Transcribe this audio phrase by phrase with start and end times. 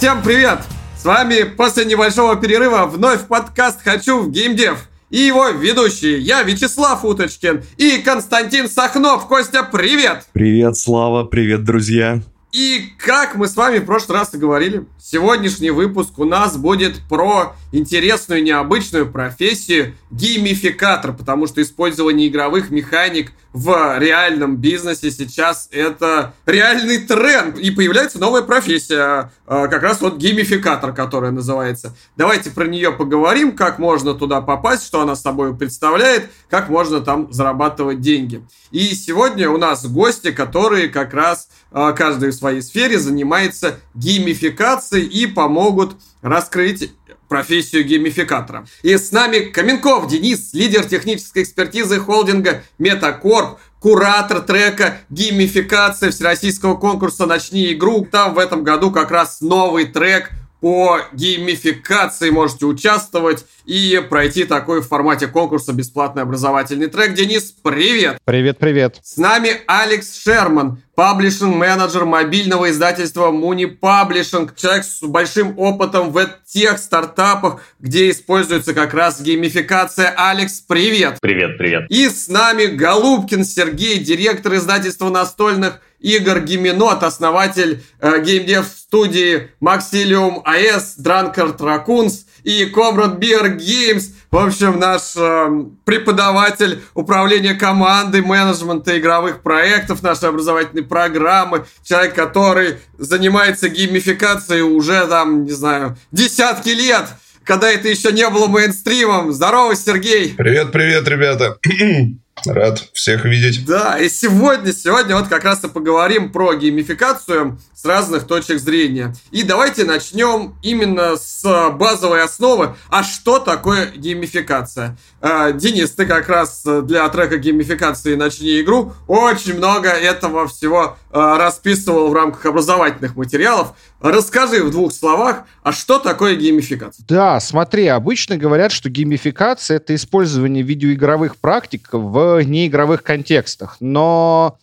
[0.00, 0.60] Всем привет!
[0.96, 4.88] С вами после небольшого перерыва вновь подкаст «Хочу в геймдев».
[5.10, 9.28] И его ведущие, я Вячеслав Уточкин и Константин Сахнов.
[9.28, 10.24] Костя, привет!
[10.32, 12.22] Привет, Слава, привет, друзья!
[12.50, 16.98] И как мы с вами в прошлый раз и говорили, сегодняшний выпуск у нас будет
[17.10, 26.34] про интересную необычную профессию геймификатор, потому что использование игровых механик в реальном бизнесе сейчас это
[26.46, 27.58] реальный тренд.
[27.58, 31.96] И появляется новая профессия, а, как раз вот геймификатор, которая называется.
[32.16, 37.32] Давайте про нее поговорим, как можно туда попасть, что она собой представляет, как можно там
[37.32, 38.46] зарабатывать деньги.
[38.70, 45.06] И сегодня у нас гости, которые как раз а, каждый в своей сфере занимается геймификацией
[45.06, 46.92] и помогут раскрыть
[47.30, 48.66] профессию геймификатора.
[48.82, 57.24] И с нами Каменков Денис, лидер технической экспертизы холдинга Метакорп, куратор трека геймификации всероссийского конкурса
[57.26, 58.06] «Начни игру».
[58.10, 64.82] Там в этом году как раз новый трек по геймификации можете участвовать и пройти такой
[64.82, 67.14] в формате конкурса бесплатный образовательный трек.
[67.14, 68.18] Денис, привет!
[68.24, 68.98] Привет, привет!
[69.02, 76.78] С нами Алекс Шерман, паблишинг-менеджер мобильного издательства Муни Паблишинг, человек с большим опытом в тех
[76.78, 80.12] стартапах, где используется как раз геймификация.
[80.16, 81.18] Алекс, привет!
[81.20, 81.86] Привет, привет!
[81.90, 90.98] И с нами Голубкин Сергей, директор издательства настольных Игорь Гименот, основатель э, геймдев-студии Maxilium AS,
[90.98, 94.12] Drunkard Raccoons и Comrade Beer Games.
[94.30, 102.76] В общем, наш э, преподаватель управления командой, менеджмента игровых проектов, нашей образовательной программы, человек, который
[102.98, 107.06] занимается геймификацией уже там, не знаю, десятки лет
[107.42, 109.32] когда это еще не было мейнстримом.
[109.32, 110.34] Здорово, Сергей!
[110.36, 111.58] Привет, привет, ребята!
[112.46, 113.64] Рад всех видеть.
[113.64, 119.14] Да, и сегодня, сегодня вот как раз и поговорим про геймификацию с разных точек зрения.
[119.30, 122.76] И давайте начнем именно с базовой основы.
[122.88, 124.96] А что такое геймификация?
[125.22, 131.18] Э, Денис, ты как раз для трека геймификации «Начни игру» очень много этого всего э,
[131.18, 133.74] расписывал в рамках образовательных материалов.
[134.00, 137.04] Расскажи в двух словах, а что такое геймификация?
[137.06, 143.76] Да, смотри, обычно говорят, что геймификация— это использование видеоигровых практик в неигровых контекстах.
[143.80, 144.58] Но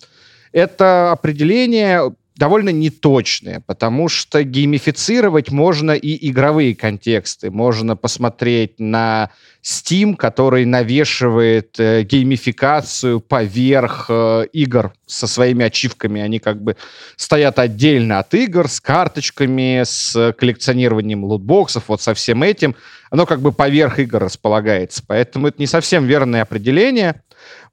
[0.51, 7.52] это определение довольно неточные, потому что геймифицировать можно и игровые контексты.
[7.52, 9.31] Можно посмотреть на
[9.64, 16.22] Steam, который навешивает э, геймификацию поверх э, игр со своими ачивками.
[16.22, 16.78] Они как бы
[17.16, 22.76] стоят отдельно от игр, с карточками, с коллекционированием лутбоксов, вот со всем этим.
[23.09, 25.03] Оно как бы поверх игр располагается.
[25.06, 27.22] Поэтому это не совсем верное определение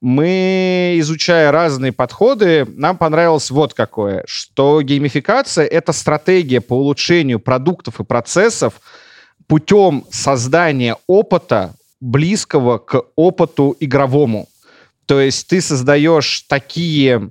[0.05, 8.01] мы, изучая разные подходы, нам понравилось вот какое, что геймификация— это стратегия по улучшению продуктов
[8.01, 8.83] и процессов
[9.47, 14.47] путем создания опыта, близкого к опыту игровому.
[15.07, 17.31] То есть ты создаешь такие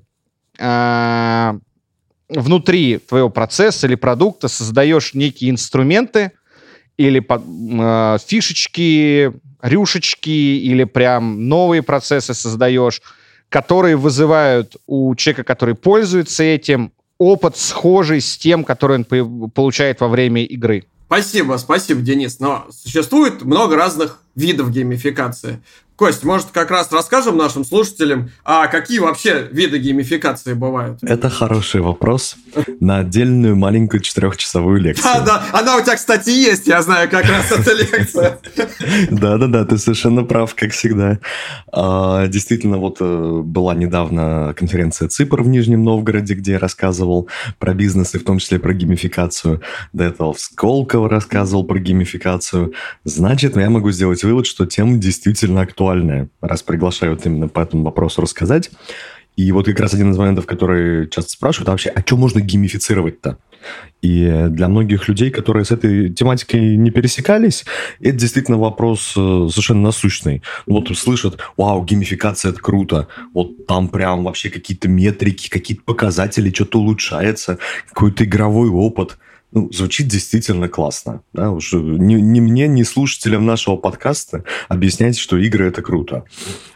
[0.58, 1.54] э,
[2.28, 6.32] внутри твоего процесса или продукта, создаешь некие инструменты
[6.98, 13.02] или э, фишечки, рюшечки или прям новые процессы создаешь,
[13.50, 20.08] которые вызывают у человека, который пользуется этим, опыт схожий с тем, который он получает во
[20.08, 20.86] время игры.
[21.06, 22.40] Спасибо, спасибо, Денис.
[22.40, 25.62] Но существует много разных видов геймификации.
[26.04, 31.00] Кость, может, как раз расскажем нашим слушателям, а какие вообще виды геймификации бывают?
[31.02, 32.36] Это хороший вопрос
[32.82, 35.24] на отдельную маленькую четырехчасовую лекцию.
[35.26, 38.38] Да, да, она у тебя, кстати, есть, я знаю, как раз эта лекция.
[39.12, 41.20] Да-да-да, ты совершенно прав, как всегда.
[41.72, 47.74] А, действительно, вот э, была недавно конференция ЦИПР в Нижнем Новгороде, где я рассказывал про
[47.74, 49.62] бизнес и в том числе про геймификацию.
[49.94, 52.74] До этого в Сколково рассказывал про геймификацию.
[53.06, 57.84] Значит, я могу сделать вывод, что тема действительно актуальна актуальное, раз приглашают именно по этому
[57.84, 58.72] вопросу рассказать.
[59.36, 62.40] И вот как раз один из моментов, который часто спрашивают, а вообще, а что можно
[62.40, 63.40] геймифицировать-то?
[64.04, 67.66] И для многих людей, которые с этой тематикой не пересекались,
[68.00, 70.44] это действительно вопрос э, совершенно насущный.
[70.68, 76.80] Вот слышат, вау, геймификация это круто, вот там прям вообще какие-то метрики, какие-то показатели, что-то
[76.80, 77.58] улучшается,
[77.88, 79.18] какой-то игровой опыт–
[79.54, 81.22] ну, звучит действительно классно.
[81.32, 81.52] Да?
[81.52, 86.26] Уж ни, ни мне, ни слушателям нашего подкаста объяснять, что игры это круто.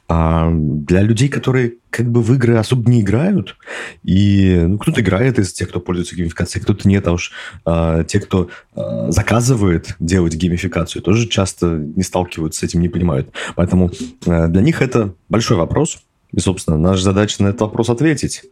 [0.07, 3.57] А для людей, которые как бы в игры особо не играют,
[4.03, 7.31] и ну, кто-то играет из тех, кто пользуется геймификацией, кто-то нет, а уж
[7.65, 13.31] а, те, кто а, заказывает делать геймификацию, тоже часто не сталкиваются с этим, не понимают.
[13.55, 13.91] Поэтому
[14.25, 15.97] а, для них это большой вопрос.
[16.31, 18.43] И, собственно, наша задача на этот вопрос ответить.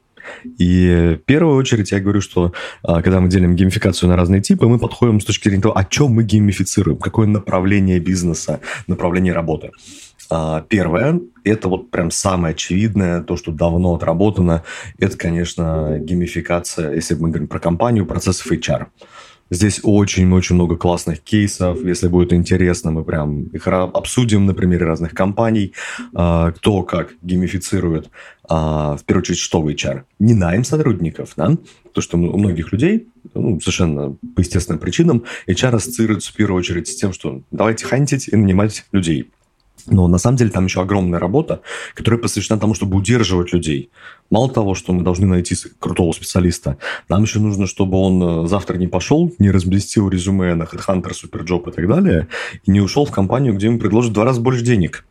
[0.58, 4.68] И в первую очередь я говорю, что а, когда мы делим геймификацию на разные типы,
[4.68, 9.72] мы подходим с точки зрения того, о чем мы геймифицируем, какое направление бизнеса, направление работы.
[10.30, 14.64] А, первое, это вот прям самое очевидное, то, что давно отработано,
[14.98, 18.88] это, конечно, геймификация, если мы говорим про компанию, процессов HR.
[19.52, 21.84] Здесь очень-очень много классных кейсов.
[21.86, 25.74] Если будет интересно, мы прям их обсудим на примере разных компаний.
[26.16, 28.10] А, кто как геймифицирует,
[28.50, 30.04] а, в первую очередь, что в HR.
[30.20, 31.58] Не найм сотрудников, да?
[31.94, 36.88] То, что у многих людей, ну, совершенно по естественным причинам, HR ассоциируется в первую очередь
[36.88, 39.30] с тем, что давайте хантить и нанимать людей.
[39.88, 41.62] Но на самом деле там еще огромная работа,
[41.94, 43.90] которая посвящена тому, чтобы удерживать людей.
[44.32, 46.78] Мало того, что мы должны найти крутого специалиста,
[47.10, 51.70] нам еще нужно, чтобы он э, завтра не пошел, не разместил резюме на HeadHunter, Superjob
[51.70, 52.28] и так далее,
[52.66, 55.06] и не ушел в компанию, где ему предложат в два раза больше денег.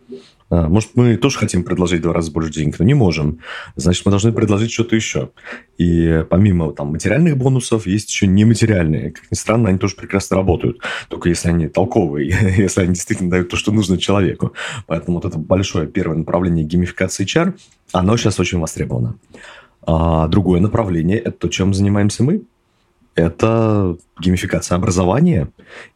[0.54, 3.40] А, может, мы тоже хотим предложить в два раза больше денег, но не можем.
[3.74, 5.30] Значит, мы должны предложить что-то еще.
[5.78, 9.10] И помимо там, материальных бонусов, есть еще нематериальные.
[9.10, 10.78] Как ни странно, они тоже прекрасно работают.
[11.08, 14.52] Только если они толковые, если они действительно дают то, что нужно человеку.
[14.86, 17.54] Поэтому вот это большое первое направление геймификации HR,
[17.92, 19.16] оно сейчас очень востребовано.
[19.86, 22.42] А другое направление– это то, чем занимаемся мы.
[23.16, 25.48] Это геймификация образования.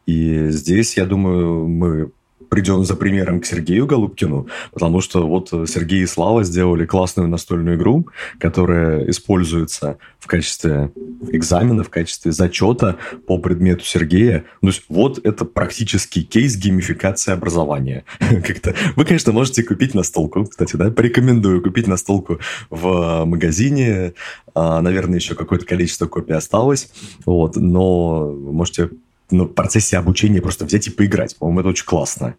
[0.05, 2.11] И здесь, я думаю, мы
[2.49, 7.77] придем за примером к Сергею Голубкину, потому что вот Сергей и Слава сделали классную настольную
[7.77, 8.07] игру,
[8.39, 10.91] которая используется в качестве
[11.31, 12.97] экзамена, в качестве зачета
[13.27, 14.45] по предмету Сергея.
[14.61, 18.03] То есть вот это практический кейс геймификации образования.
[18.19, 24.13] Как-то вы, конечно, можете купить настолку, кстати, да, порекомендую купить настолку в магазине.
[24.55, 26.89] А, наверное, еще какое-то количество копий осталось,
[27.25, 28.89] вот, но можете
[29.31, 31.37] ну, в процессе обучения просто взять и поиграть.
[31.37, 32.35] По-моему, это очень классно.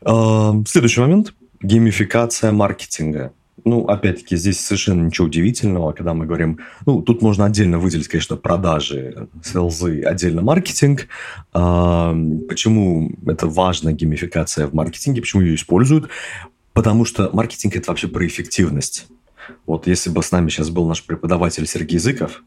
[0.00, 3.32] Следующий момент– геймификация маркетинга.
[3.64, 6.58] Ну, опять-таки, здесь совершенно ничего удивительного, когда мы говорим...
[6.84, 11.06] Ну, тут можно отдельно выделить, конечно, продажи, селзы, отдельно маркетинг.
[11.52, 16.08] Почему это важна геймификация в маркетинге, почему ее используют?
[16.72, 19.06] Потому что маркетинг– это вообще про эффективность.
[19.66, 22.42] Вот если бы с нами сейчас был наш преподаватель Сергей Языков,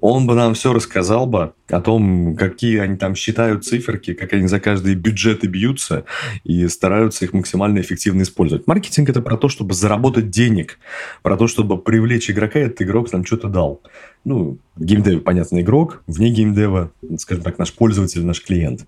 [0.00, 4.46] он бы нам все рассказал бы о том, какие они там считают циферки, как они
[4.46, 6.04] за каждые бюджеты бьются
[6.44, 8.66] и стараются их максимально эффективно использовать.
[8.66, 10.78] Маркетинг– это про то, чтобы заработать денег,
[11.22, 13.82] про то, чтобы привлечь игрока, и этот игрок нам что-то дал.
[14.24, 18.86] Ну, в геймдеве, понятно, игрок, вне геймдева, скажем так, наш пользователь, наш клиент.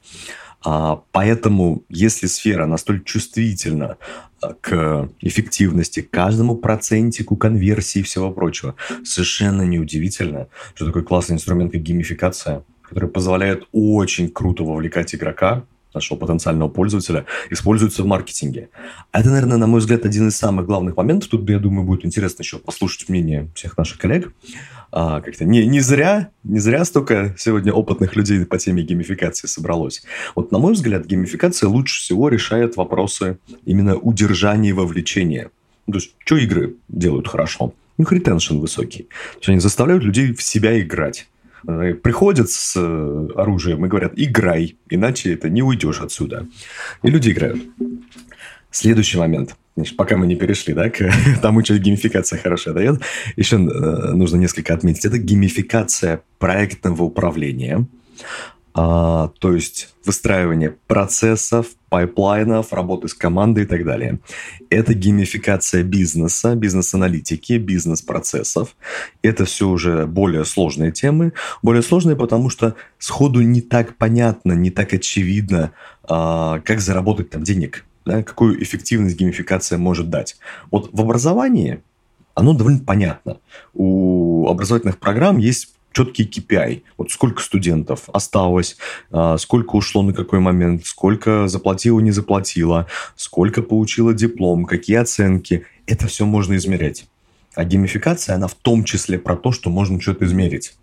[0.65, 3.97] А, поэтому, если сфера настолько чувствительна
[4.43, 8.75] а, к эффективности, к каждому процентику конверсии и всего прочего,
[9.05, 15.65] совершенно неудивительно, что такой классный инструмент, как геймификация, который позволяет очень круто вовлекать игрока,
[15.95, 18.69] нашего потенциального пользователя, используется в маркетинге.
[19.12, 21.29] Это, наверное, на мой взгляд, один из самых главных моментов.
[21.29, 24.33] Тут, я думаю, будет интересно еще послушать мнение всех наших коллег
[24.92, 30.02] а, как-то не, не зря, не зря столько сегодня опытных людей по теме геймификации собралось.
[30.34, 35.50] Вот, на мой взгляд, геймификация лучше всего решает вопросы именно удержания и вовлечения.
[35.87, 37.75] То есть, что игры делают хорошо?
[37.98, 39.04] У них ретеншн высокий.
[39.04, 41.28] То есть, они заставляют людей в себя играть.
[41.66, 46.46] Э, приходят с э, оружием и говорят, играй, иначе это не уйдешь отсюда.
[47.02, 47.60] И люди играют.
[48.70, 49.56] Следующий момент.
[49.76, 51.11] Значит, пока мы не перешли, да, к
[51.42, 53.00] тому, что геймификация хорошая дает,
[53.37, 55.04] еще э, нужно несколько отметить.
[55.04, 57.87] Это геймификация проектного управления,
[58.73, 64.21] а, то есть выстраивание процессов, пайплайнов, работы с командой и так далее.
[64.71, 68.76] Это геймификация бизнеса, бизнес-аналитики, бизнес-процессов.
[69.23, 71.33] Это все уже более сложные темы.
[71.62, 75.73] Более сложные, потому что сходу не так понятно, не так очевидно,
[76.04, 80.37] а, как заработать там денег да, какую эффективность геймификация может дать.
[80.71, 81.83] Вот в образовании
[82.35, 83.38] оно довольно понятно.
[83.75, 86.83] У образовательных программ есть четкий KPI.
[86.97, 88.76] Вот сколько студентов осталось,
[89.11, 95.66] а, сколько ушло на какой момент, сколько заплатила, не заплатила, сколько получила диплом, какие оценки.
[95.87, 97.07] Это все можно измерять.
[97.54, 100.75] А геймификация, она в том числе про то, что можно что-то измерить.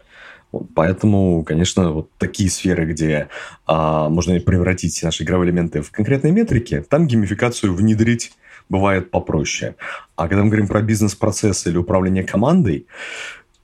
[0.51, 3.27] Вот, поэтому, конечно, вот такие сферы, где
[3.65, 8.31] а, можно превратить наши игровые элементы в конкретные метрики, там геймификацию внедрить
[8.69, 9.75] бывает попроще.
[10.15, 12.87] А когда мы говорим про бизнес-процесс или управление командой,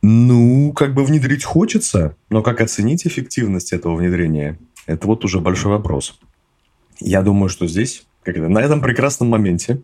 [0.02, 5.72] ну, как бы внедрить хочется, но как оценить эффективность этого внедрения, это вот уже большой
[5.72, 6.20] вопрос.
[7.00, 9.82] Я думаю, что здесь как это, на этом прекрасном моменте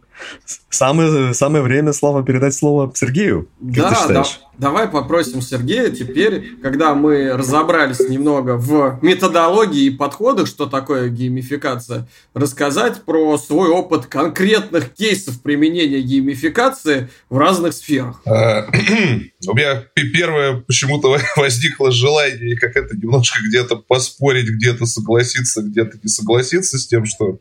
[0.70, 3.50] самое, самое время, Слава, передать слово Сергею.
[3.60, 4.40] Как да, ты считаешь?
[4.42, 4.49] Да.
[4.60, 12.10] Давай попросим Сергея теперь, когда мы разобрались немного в методологии и подходах, что такое геймификация,
[12.34, 18.22] рассказать про свой опыт конкретных кейсов применения геймификации в разных сферах.
[18.26, 18.68] А,
[19.48, 26.10] у меня первое почему-то возникло желание как это немножко где-то поспорить, где-то согласиться, где-то не
[26.10, 27.40] согласиться с тем, что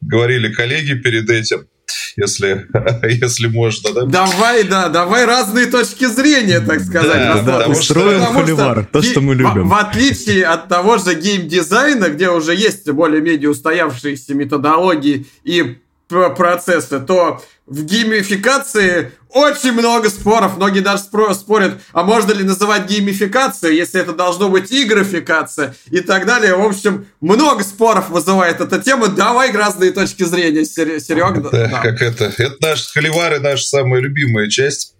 [0.00, 1.68] говорили коллеги перед этим
[2.16, 2.66] если,
[3.02, 3.92] если можно.
[3.92, 4.04] Да?
[4.04, 7.12] Давай, да, давай разные точки зрения, так сказать.
[7.12, 9.68] Да, да, потому устроим что, холивар, то, что мы любим.
[9.68, 17.00] В, в отличие от того же геймдизайна, где уже есть более-менее устоявшиеся методологии и процессы,
[17.00, 20.56] то в геймификации очень много споров.
[20.56, 26.26] Многие даже спорят, а можно ли называть геймификацию, если это должно быть игрофикация и так
[26.26, 26.54] далее.
[26.54, 29.08] В общем, много споров вызывает эта тема.
[29.08, 31.40] Давай разные точки зрения, Серега.
[31.40, 31.80] Это, да.
[31.82, 34.94] как это, это наш холивары, наша самая любимая часть.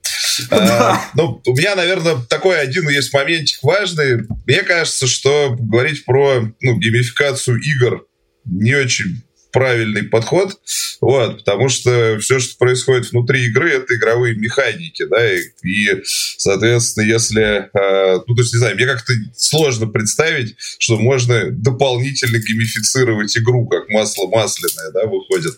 [0.50, 4.26] А, ну, у меня, наверное, такой один есть моментик важный.
[4.46, 8.04] Мне кажется, что говорить про ну, геймификацию игр
[8.44, 9.22] не очень
[9.56, 10.60] правильный подход,
[11.00, 17.04] вот, потому что все, что происходит внутри игры, это игровые механики, да, и, и соответственно,
[17.04, 23.34] если, э, ну, то есть, не знаю, мне как-то сложно представить, что можно дополнительно геймифицировать
[23.38, 25.54] игру, как масло масляное, да, выходит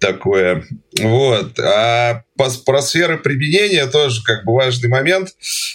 [0.00, 0.64] такое.
[0.98, 1.58] Вот.
[1.60, 5.28] А по, про сферы применения тоже как бы важный момент.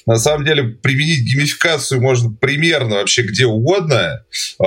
[0.06, 4.26] На самом деле применить геймификацию можно примерно вообще где угодно
[4.60, 4.64] э,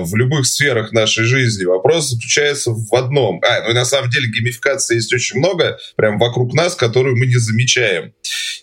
[0.00, 1.64] в любых сферах нашей жизни.
[1.64, 3.40] Вопрос заключается в одном.
[3.42, 7.26] А, ну и на самом деле геймификации есть очень много прям вокруг нас, которую мы
[7.26, 8.12] не замечаем.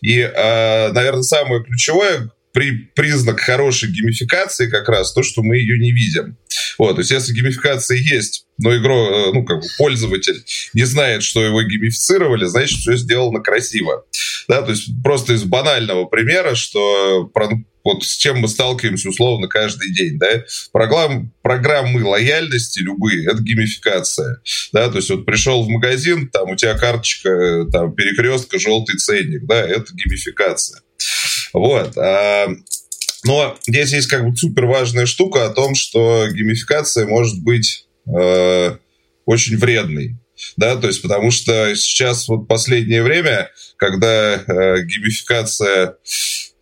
[0.01, 5.77] И, э, наверное, самое ключевое, при, признак хорошей геймификации как раз то, что мы ее
[5.79, 6.37] не видим.
[6.77, 10.43] Вот, то есть если геймификация есть, но игру, э, ну, как бы пользователь
[10.73, 14.05] не знает, что его геймифицировали, значит, все сделано красиво.
[14.47, 17.31] Да, то есть просто из банального примера, что
[17.83, 24.41] вот с чем мы сталкиваемся условно каждый день, да, программ, программы лояльности любые, это геймификация,
[24.71, 29.45] да, то есть вот пришел в магазин, там у тебя карточка, там перекрестка, желтый ценник,
[29.45, 30.81] да, это геймификация.
[31.53, 31.97] Вот.
[31.97, 32.47] А,
[33.23, 38.77] но здесь есть как бы супер важная штука о том, что геймификация может быть э,
[39.25, 40.17] очень вредной.
[40.57, 45.95] Да, то есть потому что сейчас вот последнее время, когда э, геймификация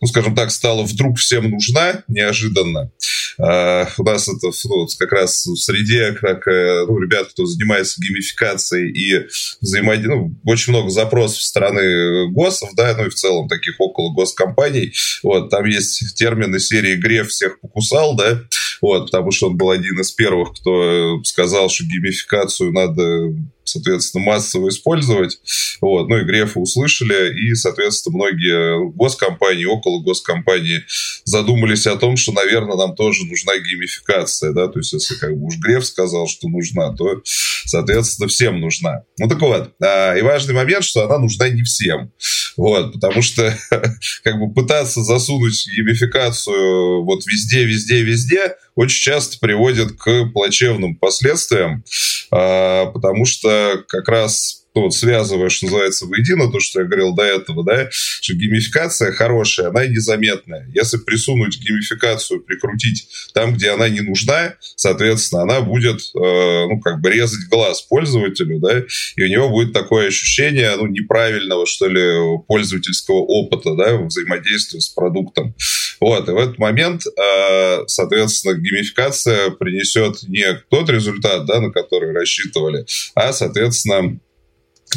[0.01, 2.91] ну, скажем так, стала вдруг всем нужна неожиданно.
[3.39, 8.01] Uh, у нас это ну, как раз в среде, как э, ну, ребят, кто занимается
[8.01, 9.27] геймификацией и
[9.61, 14.13] взаимодействием, ну, очень много запросов со стороны ГОСов, да, ну и в целом таких около
[14.13, 14.93] госкомпаний.
[15.23, 18.41] Вот, там есть термины серии «Греф всех покусал», да,
[18.81, 23.33] вот, потому что он был один из первых, кто сказал, что геймификацию надо
[23.71, 25.39] соответственно, массово использовать.
[25.81, 26.07] Вот.
[26.07, 30.83] Ну и Грефа услышали, и, соответственно, многие госкомпании, около госкомпании
[31.25, 35.47] задумались о том, что, наверное, нам тоже нужна геймификация, да, то есть если как бы
[35.47, 37.21] уж Греф сказал, что нужна, то,
[37.65, 39.03] соответственно, всем нужна.
[39.17, 42.11] Ну так вот, а, и важный момент, что она нужна не всем,
[42.57, 43.57] вот, потому что
[44.23, 51.83] как бы пытаться засунуть геймификацию вот везде, везде, везде очень часто приводит к плачевным последствиям,
[52.31, 57.23] потому что как раз ну, вот связываешь, что называется, воедино, то, что я говорил до
[57.23, 60.69] этого, да, что геймификация хорошая, она незаметная.
[60.73, 67.01] Если присунуть геймификацию, прикрутить там, где она не нужна, соответственно, она будет, э, ну, как
[67.01, 68.83] бы резать глаз пользователю, да,
[69.15, 74.87] и у него будет такое ощущение, ну, неправильного, что ли, пользовательского опыта, да, взаимодействия с
[74.89, 75.53] продуктом.
[75.99, 82.13] Вот, и в этот момент, э, соответственно, геймификация принесет не тот результат, да, на который
[82.13, 82.85] рассчитывали,
[83.15, 84.19] а, соответственно,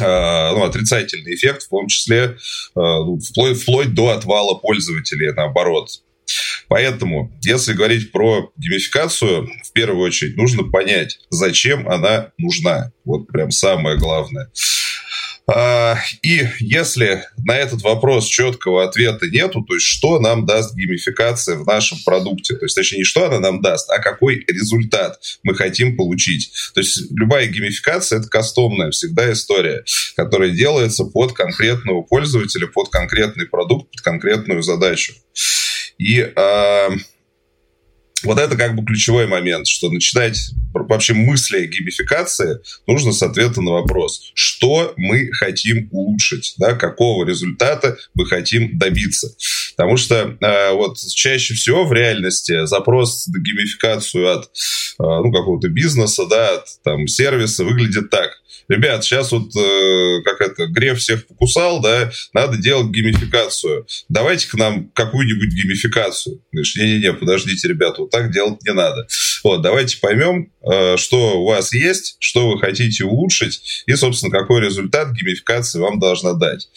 [0.03, 2.35] ну, отрицательный эффект, в том числе э,
[2.75, 5.89] ну, вплоть, вплоть до отвала пользователей, наоборот.
[6.67, 12.91] Поэтому, если говорить про геймификацию, в первую очередь нужно понять, зачем она нужна.
[13.03, 14.49] Вот прям самое главное.
[15.47, 21.55] А, и если на этот вопрос четкого ответа нету, то есть что нам даст геймификация
[21.57, 25.53] в нашем продукте, то есть точнее не что она нам даст, а какой результат мы
[25.53, 26.51] хотим получить.
[26.73, 29.83] То есть любая геймификация это кастомная всегда история,
[30.15, 35.13] которая делается под конкретного пользователя, под конкретный продукт, под конкретную задачу.
[35.99, 36.89] И э,
[38.25, 43.61] вот это как бы ключевой момент, что начинать вообще мысли о геймификации нужно с ответа
[43.61, 49.35] на вопрос, что мы хотим улучшить, да, какого результата мы хотим добиться.
[49.75, 54.47] Потому что э, вот чаще всего в реальности запрос на геймификацию от э,
[54.99, 58.31] ну, какого-то бизнеса, да, от там, сервиса выглядит так.
[58.67, 63.85] Ребят, сейчас вот э, как это, Греф всех покусал, да, надо делать геймификацию.
[64.09, 66.41] Давайте к нам какую-нибудь геймификацию.
[66.51, 69.07] Говоришь, не-не-не, подождите, ребята, вот так делать не надо.
[69.43, 74.61] Вот, давайте поймем, э, что у вас есть, что вы хотите улучшить, и, собственно, какой
[74.61, 76.67] результат геймификации вам должна дать.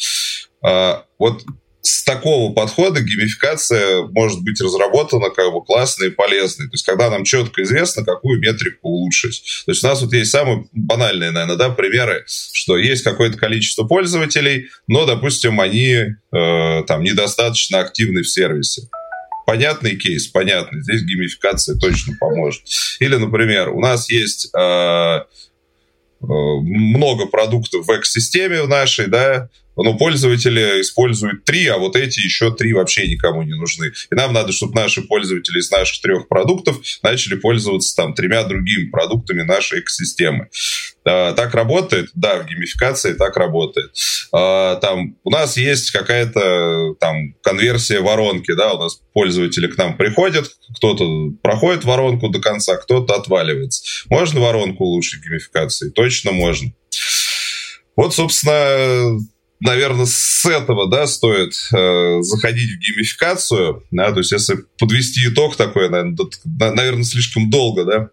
[0.63, 1.43] А, вот
[1.81, 6.67] с такого подхода геймификация может быть разработана как бы классной и полезной.
[6.67, 9.63] То есть, когда нам четко известно, какую метрику улучшить.
[9.65, 13.85] То есть, у нас вот есть самые банальные, наверное, да, примеры, что есть какое-то количество
[13.85, 18.89] пользователей, но, допустим, они э, там недостаточно активны в сервисе.
[19.47, 20.83] Понятный кейс, понятный.
[20.83, 22.63] Здесь геймификация точно поможет.
[22.99, 25.25] Или, например, у нас есть э, э
[26.21, 29.49] много продуктов в экосистеме в нашей, да,
[29.83, 33.93] но пользователи используют три, а вот эти еще три вообще никому не нужны.
[34.11, 38.91] И нам надо, чтобы наши пользователи из наших трех продуктов начали пользоваться там тремя другими
[38.91, 40.49] продуктами нашей экосистемы.
[41.05, 42.11] А, так работает?
[42.15, 43.93] Да, в геймификации так работает.
[44.33, 49.97] А, там у нас есть какая-то там конверсия воронки, да, у нас пользователи к нам
[49.97, 54.07] приходят, кто-то проходит воронку до конца, кто-то отваливается.
[54.11, 55.93] Можно воронку улучшить геймификацией?
[55.93, 56.73] Точно можно.
[57.97, 59.19] Вот, собственно,
[59.61, 65.57] наверное, с этого, да, стоит э, заходить в геймификацию, да, то есть если подвести итог
[65.57, 68.11] такой, наверное, наверное слишком долго, да,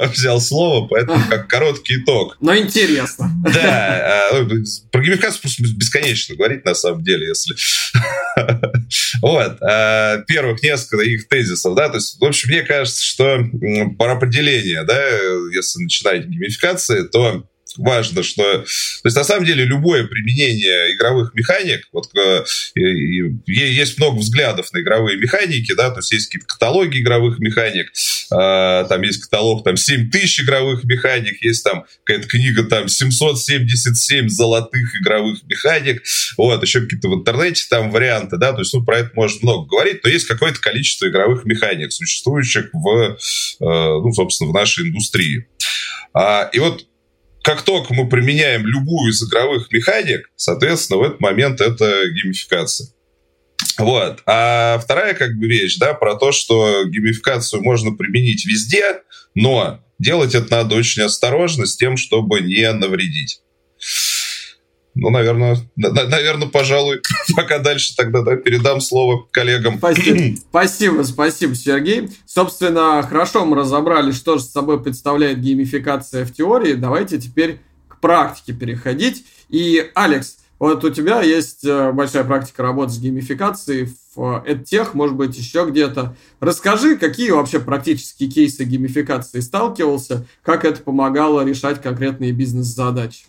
[0.06, 2.36] взял слово, поэтому как короткий итог.
[2.40, 3.30] Но интересно.
[3.42, 4.44] Да, э,
[4.90, 7.54] про геймификацию просто бесконечно говорить, на самом деле, если...
[9.20, 13.44] Вот, э, первых несколько их тезисов, да, то есть, в общем, мне кажется, что
[13.98, 14.98] про определение, да,
[15.54, 17.44] если начинать геймификации, то
[17.78, 18.42] важно, что...
[18.42, 18.66] То
[19.04, 22.44] есть, на самом деле, любое применение игровых механик, вот э,
[23.46, 28.86] есть много взглядов на игровые механики, да, то есть есть какие-то каталоги игровых механик, э,
[28.88, 35.42] там есть каталог, там, 7000 игровых механик, есть там какая-то книга, там, 777 золотых игровых
[35.44, 36.02] механик,
[36.36, 39.68] вот, еще какие-то в интернете там варианты, да, то есть, ну, про это можно много
[39.68, 43.16] говорить, но есть какое-то количество игровых механик, существующих в, э,
[43.60, 45.46] ну, собственно, в нашей индустрии.
[46.14, 46.87] А, и вот
[47.48, 52.88] как только мы применяем любую из игровых механик, соответственно, в этот момент это геймификация.
[53.78, 54.20] Вот.
[54.26, 59.00] А вторая как бы вещь, да, про то, что геймификацию можно применить везде,
[59.34, 63.40] но делать это надо очень осторожно с тем, чтобы не навредить.
[65.00, 67.00] Ну, наверное, на, наверное, пожалуй,
[67.36, 69.78] пока дальше тогда да, передам слово коллегам.
[69.78, 72.10] Спасибо, спасибо, спасибо, Сергей.
[72.26, 76.74] Собственно, хорошо мы разобрали, что же собой представляет геймификация в теории.
[76.74, 79.24] Давайте теперь к практике переходить.
[79.48, 85.14] И, Алекс, вот у тебя есть э, большая практика работы с геймификацией в EdTech, может
[85.14, 86.16] быть, еще где-то.
[86.40, 93.26] Расскажи, какие вообще практические кейсы геймификации сталкивался, как это помогало решать конкретные бизнес-задачи?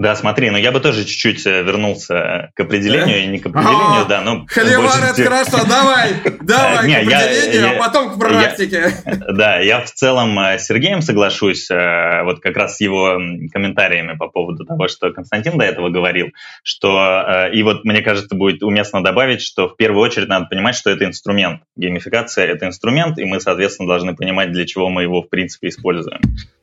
[0.00, 4.06] Да, смотри, но я бы тоже чуть-чуть э, вернулся к определению, и не к определению,
[4.08, 4.46] да, но...
[4.48, 8.94] Холивар, это хорошо, давай, давай к определению, а потом к практике.
[9.04, 13.20] Да, я в целом э, с Сергеем соглашусь, э, вот как раз с его
[13.52, 16.28] комментариями по поводу того, что Константин до этого говорил,
[16.62, 20.88] что, и вот мне кажется, будет уместно добавить, что в первую очередь надо понимать, что
[20.88, 21.60] это инструмент.
[21.76, 26.20] Геймификация— это инструмент, и мы, соответственно, должны понимать, для чего мы его, в принципе, используем.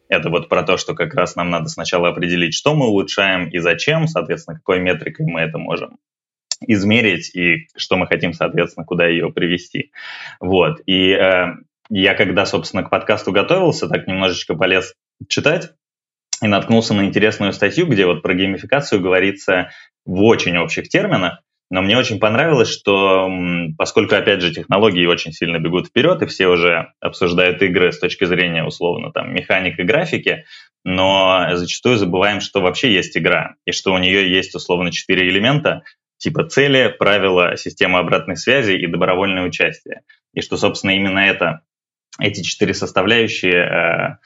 [0.10, 3.60] Это вот про то, что как раз нам надо сначала определить, что мы улучшаем и
[3.60, 5.98] зачем, соответственно, какой метрикой мы это можем
[6.62, 9.91] измерить и что мы хотим, соответственно, куда ее привести.
[10.39, 10.82] Вот.
[10.86, 11.48] И э,
[11.89, 14.93] я когда, собственно, к подкасту готовился, так немножечко полез
[15.28, 15.72] читать
[16.41, 19.72] и наткнулся на интересную статью, где вот про геймификацию говорится
[20.06, 23.30] в очень общих терминах, но мне очень понравилось, что
[23.77, 28.23] поскольку, опять же, технологии очень сильно бегут вперед, и все уже обсуждают игры с точки
[28.23, 30.45] зрения, условно, там, механик и графики,
[30.86, 35.84] но зачастую забываем, что вообще есть игра, и что у нее есть, условно, четыре элемента,
[36.17, 40.01] типа цели, правила, система обратной связи и добровольное участие.
[40.34, 41.62] И что, собственно, именно это,
[42.19, 44.17] эти четыре составляющие э,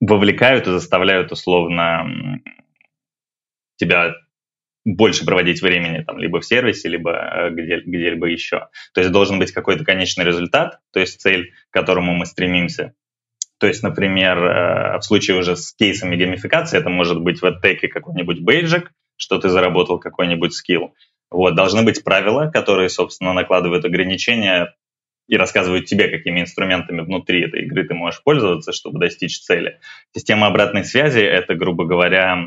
[0.00, 2.40] вовлекают и заставляют, условно,
[3.76, 4.14] тебя
[4.84, 8.68] больше проводить времени там либо в сервисе, либо э, где, где-либо еще.
[8.92, 12.94] То есть должен быть какой-то конечный результат, то есть цель, к которому мы стремимся.
[13.58, 17.88] То есть, например, э, в случае уже с кейсами геймификации, это может быть в AdTech
[17.88, 20.94] какой-нибудь бейджик, что ты заработал какой-нибудь скилл.
[21.30, 24.74] Вот, должны быть правила, которые, собственно, накладывают ограничения
[25.26, 29.80] и рассказывают тебе, какими инструментами внутри этой игры ты можешь пользоваться, чтобы достичь цели.
[30.14, 32.44] Система обратной связи— это, грубо говоря,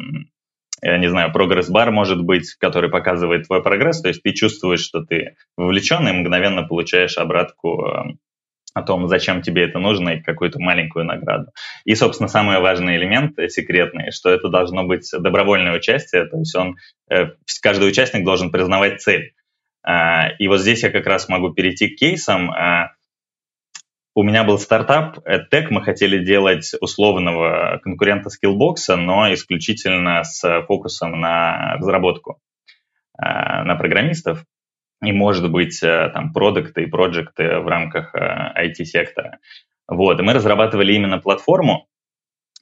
[0.84, 5.36] не знаю, прогресс-бар может быть, который показывает твой прогресс, то есть ты чувствуешь, что ты
[5.56, 8.16] вовлечен и мгновенно получаешь обратку
[8.78, 11.52] о том, зачем тебе это нужно и какую-то маленькую награду.
[11.84, 16.56] И, собственно, самый важный элемент э, секретный, что это должно быть добровольное участие, то есть
[16.56, 16.76] он,
[17.10, 19.34] э, каждый участник должен признавать цель.
[19.84, 22.52] А, и вот здесь я как раз могу перейти к кейсам.
[24.18, 31.20] У меня был стартап EdTech, мы хотели делать условного конкурента Skillbox, но исключительно с фокусом
[31.20, 32.42] на разработку,
[33.16, 34.44] а, на программистов.
[35.04, 39.34] И, может быть, э, там, продукты и проекты в рамках IT-сектора.
[39.34, 39.38] Э,
[39.88, 41.88] вот, и мы разрабатывали именно платформу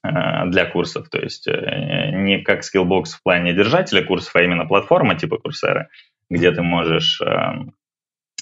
[0.03, 0.09] э,
[0.47, 5.37] для курсов, то есть не как Skillbox в плане держателя курсов, а именно платформа типа
[5.37, 5.87] Курсера,
[6.29, 7.21] где ты можешь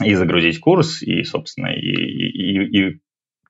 [0.01, 2.99] и загрузить курс, и, собственно, и, и, и,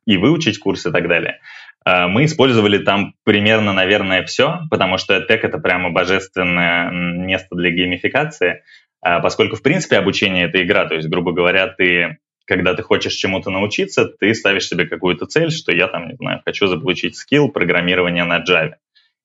[0.06, 1.40] и выучить курс и так далее.
[1.86, 8.64] Мы использовали там примерно, наверное, все, потому что EdTech— это прямо божественное место для геймификации.
[9.02, 13.14] А, поскольку, в принципе, обучение— это игра, то есть, грубо говоря, ты, когда ты хочешь
[13.14, 17.50] чему-то научиться, ты ставишь себе какую-то цель, что я там, не знаю, хочу заполучить скилл
[17.50, 18.76] программирования на Java.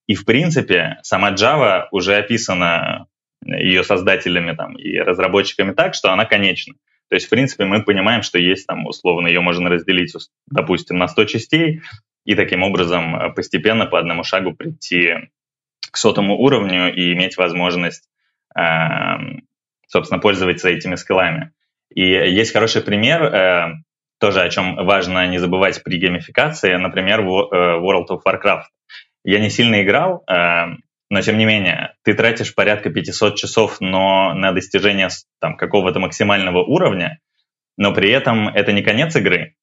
[0.09, 3.07] И, в принципе, сама Java уже описана
[3.47, 6.75] ее создателями там, и разработчиками так, что она конечна.
[7.09, 10.15] То есть, в принципе, мы понимаем, что есть там, условно, ее можно разделить,
[10.47, 11.81] допустим, на 100 частей,
[12.25, 15.15] и таким образом постепенно по одному шагу прийти
[15.91, 18.09] к сотому уровню и иметь возможность
[18.55, 19.49] эм,
[19.89, 21.53] собственно, пользоваться этими скиллами.
[21.93, 23.75] И есть хороший пример, э,
[24.21, 28.65] тоже о чем важно не забывать при геймификации, например, в э, World of Warcraft.
[29.25, 30.67] Я не сильно играл, э,
[31.11, 35.09] но тем не менее, ты тратишь порядка 500 часов но на достижение
[35.41, 37.19] там, какого-то максимального уровня,
[37.77, 39.55] но при этом это не конец игры,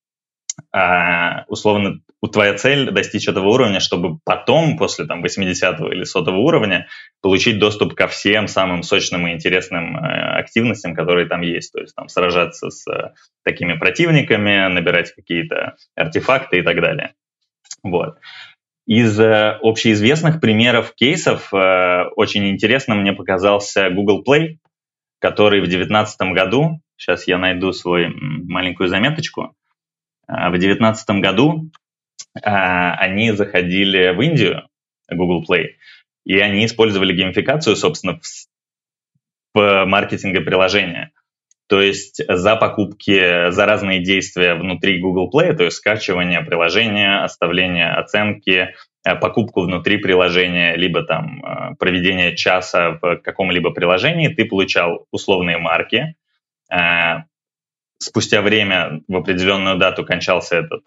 [0.71, 1.99] а, условно,
[2.31, 6.88] твоя цель достичь этого уровня, чтобы потом, после там 80 или 100 уровня,
[7.21, 11.71] получить доступ ко всем самым сочным и интересным э, активностям, которые там есть.
[11.71, 17.13] То есть там сражаться с э, такими противниками, набирать какие-то артефакты и так далее.
[17.84, 18.17] Вот.
[18.86, 24.58] Из э, общеизвестных примеров кейсов э, очень интересно мне показался Google Play,
[25.19, 29.56] который в 2019 году, сейчас я найду свою маленькую заметочку,
[30.28, 31.71] а, в 2019 году
[32.41, 34.67] они заходили в Индию,
[35.10, 35.76] Google Play,
[36.26, 38.19] и они использовали геймификацию, собственно,
[39.54, 41.12] в маркетинге приложения.
[41.67, 47.91] То есть за покупки, за разные действия внутри Google Play, то есть скачивание приложения, оставление
[47.91, 55.58] оценки, а, покупку внутри приложения, либо там проведение часа в каком-либо приложении, ты получал условные
[55.58, 56.15] марки,
[57.97, 60.84] спустя время в определенную дату кончался этот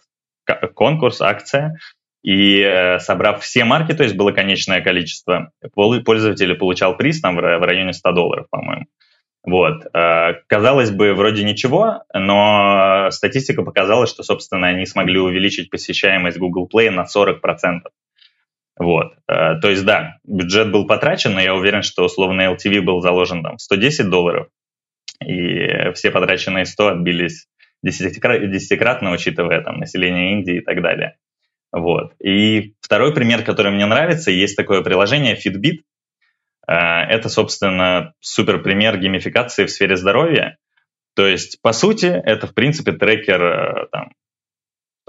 [0.74, 1.76] конкурс, акция,
[2.22, 7.40] и э, собрав все марки, то есть было конечное количество, пользователь получал приз там в
[7.40, 8.86] районе 100 долларов, по-моему.
[9.44, 9.86] Вот.
[9.94, 16.68] Э, казалось бы, вроде ничего, но статистика показала, что, собственно, они смогли увеличить посещаемость Google
[16.72, 17.80] Play на 40%.
[18.78, 19.14] Вот.
[19.28, 23.42] Э, то есть, да, бюджет был потрачен, но я уверен, что условно LTV был заложен
[23.42, 24.48] там 110 долларов,
[25.24, 27.48] и все потраченные 100 отбились
[27.82, 31.16] десятикратно, учитывая там население Индии и так далее.
[31.72, 32.12] Вот.
[32.22, 35.82] И второй пример, который мне нравится, есть такое приложение Fitbit.
[36.68, 40.58] Э, это, собственно, супер пример геймификации в сфере здоровья.
[41.16, 44.12] То есть, по сути, это, в принципе, трекер э, там,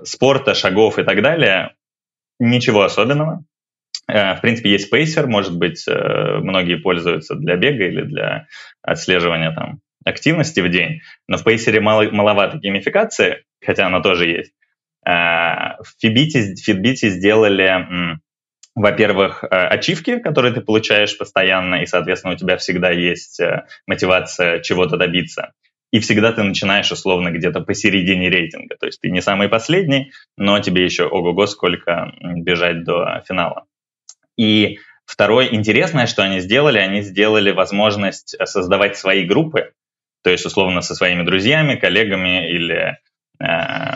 [0.03, 1.75] спорта, шагов и так далее.
[2.39, 3.43] Ничего особенного.
[4.07, 8.47] Э, в принципе, есть Pacer, может быть, многие пользуются для бега или для
[8.81, 14.53] отслеживания там, активности в день, но в Pacer мало, маловато геймификации, хотя она тоже есть.
[15.03, 18.19] В Fitbit, Fitbit сделали,
[18.81, 24.59] во-первых, э, ачивки, которые ты получаешь постоянно, и, соответственно, у тебя всегда есть э, мотивация
[24.61, 25.51] чего-то добиться.
[25.91, 28.75] И всегда ты начинаешь условно где-то посередине рейтинга.
[28.79, 33.65] То есть ты не самый последний, но тебе еще ого-го сколько бежать до финала.
[34.37, 34.77] И
[35.09, 39.71] Второе интересное, что они сделали, они сделали возможность создавать свои группы,
[40.23, 42.99] то есть, условно, со своими друзьями, коллегами или,
[43.41, 43.95] э,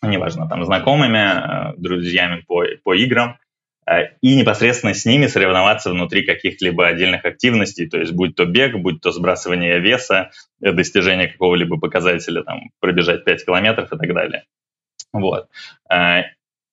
[0.00, 3.41] неважно, там, знакомыми, э, друзьями по, по играм, э,
[4.20, 9.00] и непосредственно с ними соревноваться внутри каких-либо отдельных активностей, то есть будь то бег, будь
[9.00, 10.30] то сбрасывание веса,
[10.62, 14.44] э, достижение какого-либо показателя, там, пробежать 5 километров и так далее.
[15.12, 15.48] Вот.
[15.90, 16.22] Э,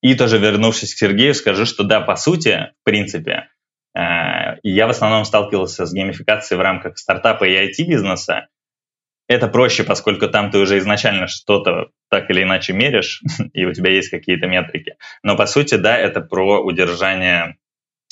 [0.01, 3.49] и тоже вернувшись к Сергею, скажу, что да, по сути, в принципе,
[3.93, 8.47] я в основном сталкивался с геймификацией в рамках стартапа и IT-бизнеса,
[9.29, 13.21] это проще, поскольку там ты уже изначально что-то так или иначе меришь,
[13.53, 14.95] и у тебя есть какие-то метрики.
[15.23, 17.55] Но по сути, да, это про удержание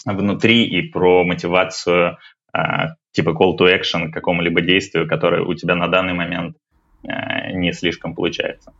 [0.05, 2.19] внутри и про мотивацию
[2.53, 6.55] а, типа call to action к какому-либо действию, которое у тебя на данный момент
[7.03, 8.73] а, не слишком получается.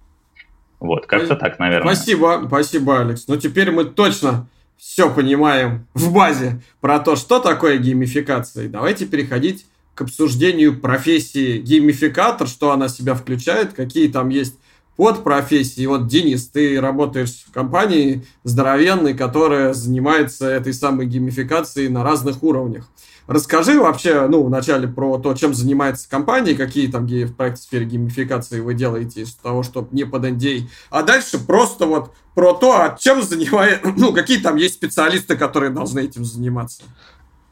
[0.79, 1.95] Вот, как-то так, наверное.
[1.95, 3.27] Спасибо, спасибо, Алекс.
[3.27, 4.47] Ну, теперь мы точно
[4.77, 8.69] все понимаем в базе про то, что такое геймификация.
[8.69, 9.65] Давайте переходить
[9.97, 14.53] к обсуждению профессии геймификатор, что она себя включает, какие там есть
[14.95, 15.87] под профессии.
[15.87, 22.87] Вот, Денис, ты работаешь в компании здоровенной, которая занимается этой самой геймификацией на разных уровнях.
[23.25, 28.59] Расскажи вообще, ну, вначале про то, чем занимается компания, какие там в проекте сфере геймификации
[28.59, 30.61] вы делаете из того, чтобы не под NDA.
[30.91, 35.71] А дальше просто вот про то, а чем занимается, ну, какие там есть специалисты, которые
[35.71, 36.83] должны этим заниматься.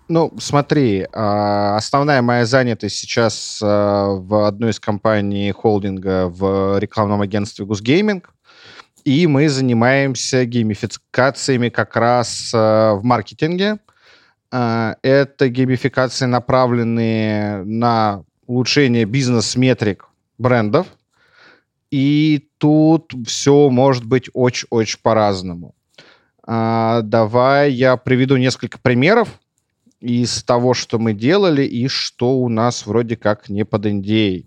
[0.07, 7.21] Ну, смотри, а, основная моя занятость сейчас а, в одной из компаний холдинга в рекламном
[7.21, 8.29] агентстве Гусгейминг.
[9.03, 13.79] И мы занимаемся геймификациями как раз а, в маркетинге.
[14.51, 20.87] Это геймификации, направленные на улучшение бизнес-метрик брендов.
[21.91, 25.75] И тут все может быть очень-очень по-разному.
[26.47, 29.39] Давай я приведу несколько примеров
[29.99, 34.45] из того, что мы делали и что у нас вроде как не под NDA.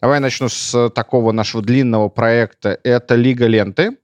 [0.00, 2.78] Давай начну с такого нашего длинного проекта.
[2.82, 3.96] Это Лига Ленты.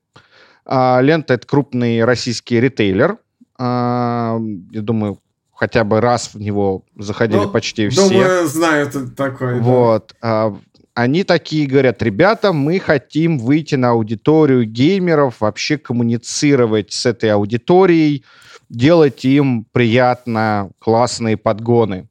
[0.64, 3.18] А, Лента— это крупный российский ритейлер.
[3.58, 4.38] А,
[4.70, 5.20] я думаю,
[5.52, 8.08] хотя бы раз в него заходили ну, почти все.
[8.08, 9.58] Думаю, знают такой.
[9.60, 10.14] Вот.
[10.22, 10.54] Да.
[10.94, 18.24] Они такие говорят, ребята, мы хотим выйти на аудиторию геймеров, вообще коммуницировать с этой аудиторией,
[18.68, 22.08] делать им приятно классные подгоны.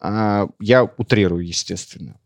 [0.00, 2.16] А, я утрирую, естественно.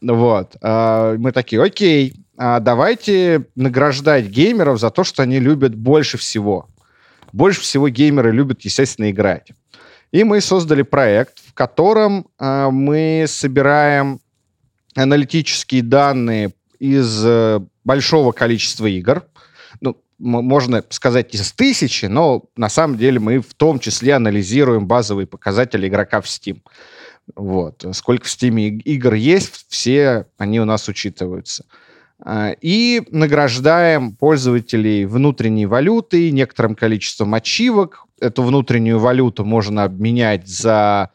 [0.00, 0.56] Вот.
[0.62, 6.68] А, мы такие, окей, а давайте награждать геймеров за то, что они любят больше всего.
[7.32, 9.52] Больше всего геймеры любят, естественно, играть.
[10.10, 14.20] И мы создали проект, в котором мы собираем
[14.96, 19.24] аналитические данные из э, большого количества игр.
[20.20, 25.88] Можно сказать из тысячи, но на самом деле мы в том числе анализируем базовые показатели
[25.88, 26.60] игрока в Steam.
[27.34, 27.84] Вот.
[27.92, 31.64] Сколько в Steam игр есть, все они у нас учитываются.
[32.22, 38.04] А, и награждаем пользователей внутренней валютой, некоторым количеством ачивок.
[38.20, 41.10] Эту внутреннюю валюту можно обменять за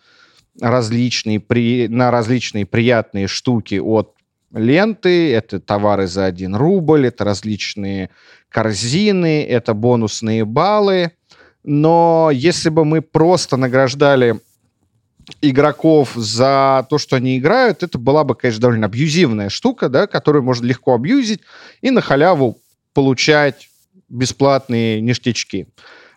[0.59, 4.14] различные, при, на различные приятные штуки от
[4.55, 8.09] ленты, это товары за 1 рубль, это различные
[8.49, 11.11] корзины, это бонусные баллы.
[11.63, 14.39] Но если бы мы просто награждали
[15.41, 20.43] игроков за то, что они играют, это была бы, конечно, довольно абьюзивная штука, да, которую
[20.43, 21.41] можно легко абьюзить
[21.81, 22.59] и на халяву
[22.93, 23.69] получать
[24.07, 25.67] бесплатные ништячки.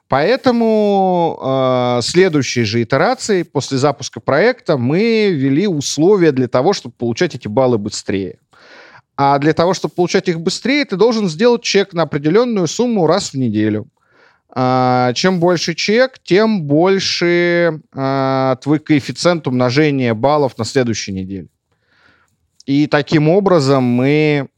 [0.08, 7.34] Поэтому э, следующей же итерации после запуска проекта мы ввели условия для того, чтобы получать
[7.34, 8.38] эти баллы быстрее.
[9.18, 13.30] А для того, чтобы получать их быстрее, ты должен сделать чек на определенную сумму раз
[13.30, 13.88] в неделю.
[14.48, 21.48] А, чем больше чек, тем больше а, твой коэффициент умножения баллов на следующей неделе.
[22.64, 24.48] И таким образом мы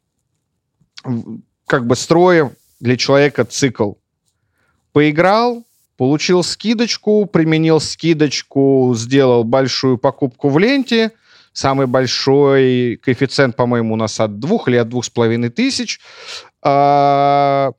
[1.66, 3.94] как бы строим для человека цикл
[4.92, 5.64] поиграл,
[5.96, 11.12] получил скидочку, применил скидочку, сделал большую покупку в ленте,
[11.52, 16.00] самый большой коэффициент, по-моему, у нас от двух или от двух с половиной тысяч.
[16.62, 17.72] А,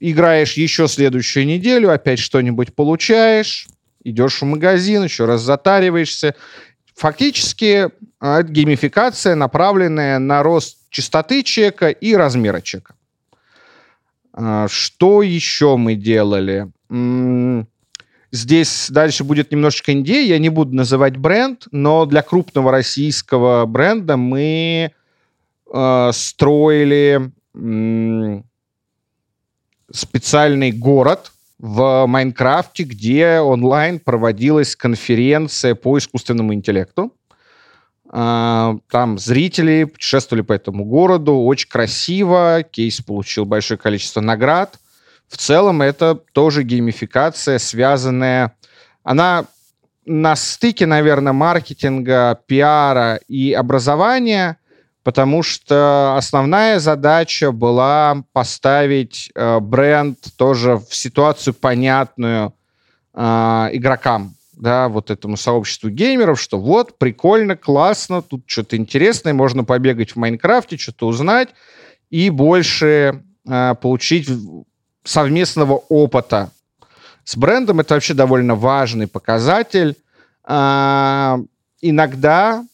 [0.00, 3.68] играешь еще следующую неделю, опять что-нибудь получаешь,
[4.02, 6.34] идешь в магазин, еще раз затариваешься.
[6.94, 12.94] Фактически а, геймификация, направленная на рост частоты чека и размера чека.
[14.40, 16.70] А, что еще мы делали?
[18.30, 24.18] Здесь дальше будет немножечко Индии, я не буду называть бренд, но для крупного российского бренда
[24.18, 24.92] мы
[25.72, 28.42] э, строили э,
[29.90, 37.14] специальный город в Майнкрафте, где онлайн проводилась конференция по искусственному интеллекту.
[38.10, 44.78] А, там зрители путешествовали по этому городу, очень красиво, кейс получил большое количество наград.
[45.28, 48.54] В целом это тоже геймификация, связанная...
[49.02, 49.46] Она
[50.06, 54.56] на стыке, наверное, маркетинга, пиара и образования,
[55.02, 62.54] потому что основная задача была поставить э, бренд тоже в ситуацию понятную
[63.12, 63.20] э,
[63.72, 70.12] игрокам да, вот этому сообществу геймеров, что вот, прикольно, классно, тут что-то интересное, можно побегать
[70.12, 71.50] в Майнкрафте, что-то узнать
[72.10, 74.28] и больше э, получить
[75.04, 76.50] совместного опыта
[77.24, 79.96] С брендом это вообще довольно важный показатель.
[80.44, 81.38] А,
[81.80, 82.64] иногда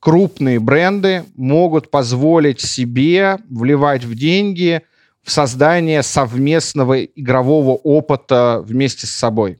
[0.00, 4.82] крупные бренды могут позволить себе вливать в деньги
[5.22, 9.58] в создание совместного игрового опыта вместе с собой.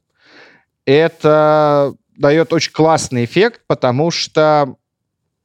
[0.88, 4.77] Это дает очень классный эффект, потому что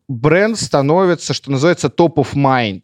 [0.07, 2.83] бренд становится, что называется, top of mind.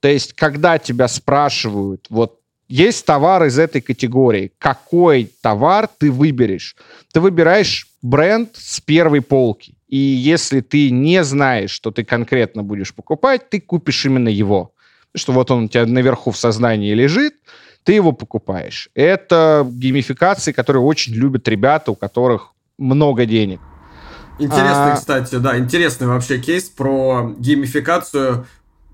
[0.00, 6.74] То есть, когда тебя спрашивают, вот есть товар из этой категории, какой товар ты выберешь?
[7.12, 9.76] Ты выбираешь бренд с первой полки.
[9.86, 14.72] И если ты не знаешь, что ты конкретно будешь покупать, ты купишь именно его.
[15.14, 17.34] Что вот он у тебя наверху в сознании лежит,
[17.84, 18.88] ты его покупаешь.
[18.94, 23.60] Это геймификации, которые очень любят ребята, у которых много денег.
[24.38, 24.96] Интересный, а...
[24.96, 28.46] кстати, да, интересный вообще кейс про геймификацию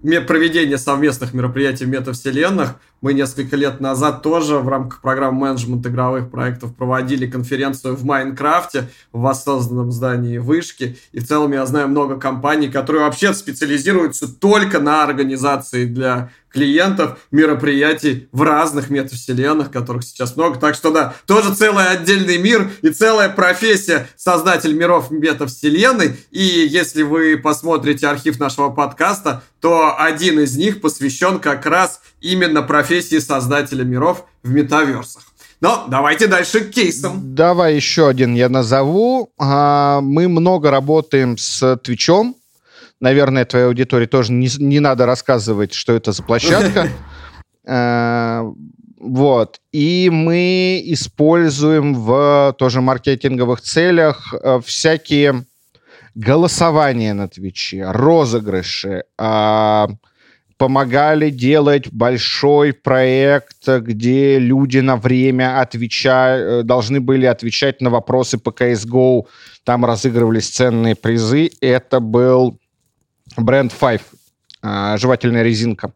[0.03, 2.77] проведения совместных мероприятий в метавселенных.
[3.01, 8.89] Мы несколько лет назад тоже в рамках программы менеджмент игровых проектов проводили конференцию в Майнкрафте
[9.11, 10.99] в воссозданном здании Вышки.
[11.13, 17.21] И в целом я знаю много компаний, которые вообще специализируются только на организации для клиентов
[17.31, 20.59] мероприятий в разных метавселенных, которых сейчас много.
[20.59, 26.17] Так что да, тоже целый отдельный мир и целая профессия создатель миров метавселенной.
[26.31, 32.63] И если вы посмотрите архив нашего подкаста, то один из них посвящен как раз именно
[32.63, 32.90] профессии
[33.21, 35.23] создателя миров в метаверсах.
[35.61, 37.35] Но давайте дальше к кейсам.
[37.35, 39.31] Давай еще один я назову.
[39.39, 42.37] А, мы много работаем с Твичом.
[43.01, 46.89] Наверное, твоей аудитории тоже не, не надо рассказывать, что это за площадка.
[47.73, 48.51] А,
[48.99, 49.61] вот.
[49.71, 55.45] И мы используем в тоже маркетинговых целях э, всякие
[56.15, 59.89] голосования на Твиче, розыгрыши, а,
[60.61, 68.37] помогали делать большой проект, где люди на время отвечают, э, должны были отвечать на вопросы
[68.37, 69.27] по CSGO.
[69.65, 71.51] Там разыгрывались ценные призы.
[71.63, 72.59] Это был
[73.39, 74.03] бренд Five,
[74.61, 75.95] а, жевательная резинка.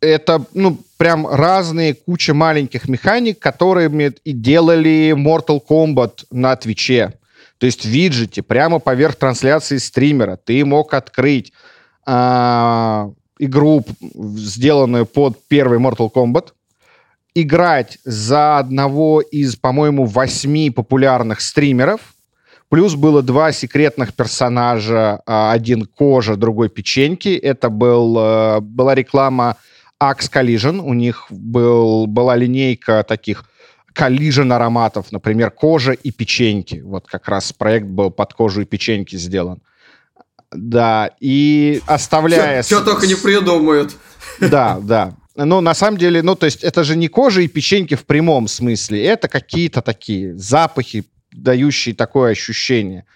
[0.00, 3.88] Это, ну, прям разные куча маленьких механик, которые
[4.24, 7.12] и делали Mortal Kombat на Твиче.
[7.62, 11.52] То есть в виджете, прямо поверх трансляции стримера, ты мог открыть
[12.04, 13.84] э, игру,
[14.34, 16.48] сделанную под первый Mortal Kombat,
[17.36, 22.00] играть за одного из, по-моему, восьми популярных стримеров,
[22.68, 27.28] Плюс было два секретных персонажа, а, один кожа, другой печеньки.
[27.28, 29.56] Это был, э, была реклама
[30.02, 30.80] Axe Collision.
[30.80, 33.44] У них был, была линейка таких
[33.94, 36.82] коллижен ароматов, например, кожа и печеньки.
[36.84, 39.62] Вот как раз проект был под кожу и печеньки сделан.
[40.50, 42.62] Да, и оставляя...
[42.62, 43.96] Что только не придумают.
[44.40, 45.14] Да, да.
[45.34, 48.48] Ну, на самом деле, ну, то есть это же не кожа и печеньки в прямом
[48.48, 53.06] смысле, это какие-то такие запахи, дающие такое ощущение.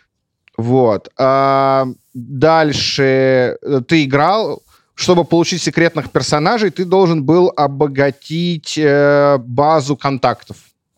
[0.56, 1.10] Вот.
[1.18, 4.62] А дальше э, ты играл,
[4.94, 10.56] чтобы получить секретных персонажей, ты должен был обогатить э, базу контактов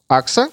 [0.09, 0.49] Акса,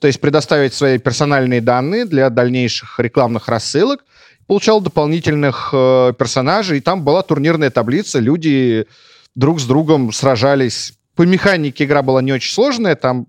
[0.00, 4.04] то есть предоставить свои персональные данные для дальнейших рекламных рассылок,
[4.46, 8.86] получал дополнительных э, персонажей, и там была турнирная таблица, люди
[9.34, 10.94] друг с другом сражались.
[11.14, 13.26] По механике игра была не очень сложная, там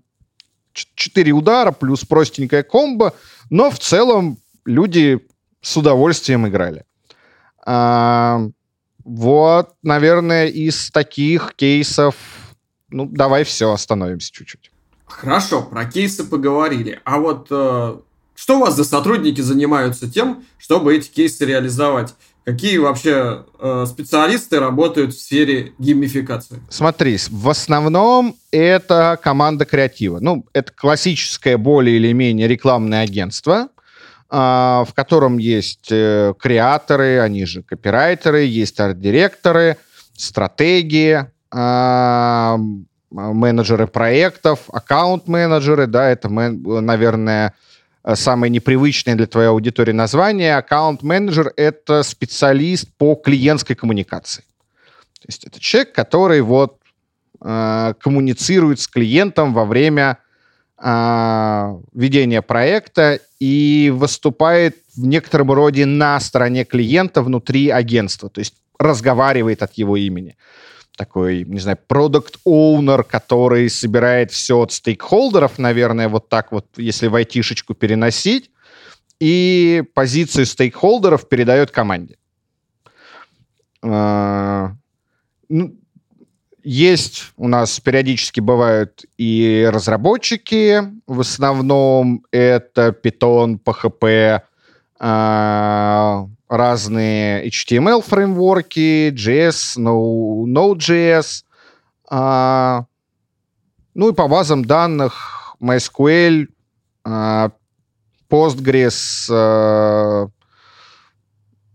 [0.72, 3.14] 4 удара плюс простенькая комбо,
[3.50, 5.20] но в целом люди
[5.60, 6.84] с удовольствием играли.
[7.66, 8.40] А,
[9.04, 12.14] вот, наверное, из таких кейсов,
[12.88, 14.70] ну, давай все, остановимся чуть-чуть.
[15.10, 17.00] Хорошо, про кейсы поговорили.
[17.04, 17.96] А вот э,
[18.34, 22.14] что у вас за сотрудники занимаются тем, чтобы эти кейсы реализовать?
[22.44, 26.58] Какие вообще э, специалисты работают в сфере геймификации?
[26.70, 30.20] Смотри, в основном это команда креатива.
[30.20, 33.68] Ну, это классическое более или менее рекламное агентство,
[34.30, 39.76] э, в котором есть э, креаторы, они же копирайтеры, есть арт-директоры,
[40.16, 42.58] стратегии, э,
[43.10, 47.54] менеджеры проектов, аккаунт-менеджеры, да, это, наверное,
[48.14, 50.56] самое непривычное для твоей аудитории название.
[50.56, 54.42] Аккаунт-менеджер— это специалист по клиентской коммуникации.
[55.20, 56.78] То есть это человек, который вот
[57.42, 60.18] э, коммуницирует с клиентом во время
[60.82, 68.54] э, ведения проекта и выступает в некотором роде на стороне клиента внутри агентства, то есть
[68.78, 70.36] разговаривает от его имени
[71.00, 77.06] такой, не знаю, продукт оунер который собирает все от стейкхолдеров, наверное, вот так вот, если
[77.06, 78.50] в айтишечку переносить,
[79.18, 82.18] и позицию стейкхолдеров передает команде.
[83.82, 84.74] А,
[85.48, 85.74] ну,
[86.62, 94.42] есть у нас периодически бывают и разработчики, в основном это Python, PHP,
[96.50, 101.44] разные HTML фреймворки, JS, Node.js,
[102.10, 102.84] а,
[103.94, 106.48] ну и по базам данных MySQL,
[107.04, 107.52] а,
[108.28, 110.30] Postgres,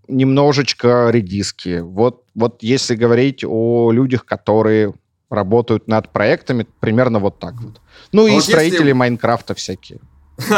[0.07, 1.80] немножечко редиски.
[1.80, 4.93] Вот, вот если говорить о людях, которые
[5.30, 7.82] работают над проектами, примерно вот так вот.
[8.11, 8.93] Ну а и вот строители если...
[8.93, 9.99] Майнкрафта всякие.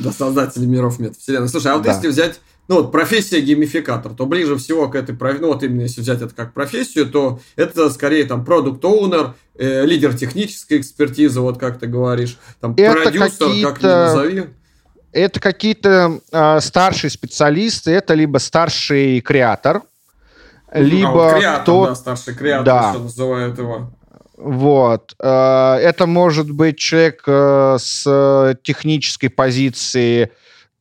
[0.00, 1.46] Да, создатели миров метавселенной.
[1.46, 5.48] Слушай, а вот если взять ну вот профессия геймификатор, то ближе всего к этой, ну
[5.48, 10.16] вот именно если взять это как профессию, то это скорее там продукт оунер э, лидер
[10.16, 14.44] технической экспертизы, вот как ты говоришь, там это продюсер, как ни назови
[15.14, 19.82] это какие-то э, старшие специалисты, это либо старший креатор,
[20.74, 21.86] ну, либо а, креатор, кто...
[21.86, 22.90] да, старший креатор, да.
[22.90, 23.90] что называют его.
[24.36, 25.14] Вот.
[25.20, 30.32] Э, это может быть человек э, с технической позиции,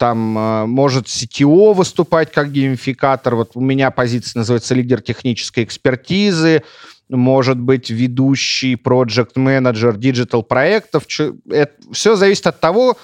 [0.04, 3.36] там э, может CTO выступать как геймификатор.
[3.36, 6.64] Вот у меня позиция называется лидер технической экспертизы
[7.08, 11.06] может быть ведущий project manager digital проектов.
[11.50, 12.98] Это все зависит от того,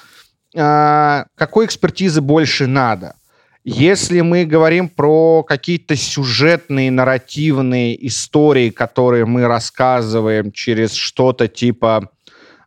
[0.58, 3.16] а, какой экспертизы больше надо.
[3.64, 12.10] Если мы говорим про какие-то сюжетные, нарративные истории, которые мы рассказываем через что-то типа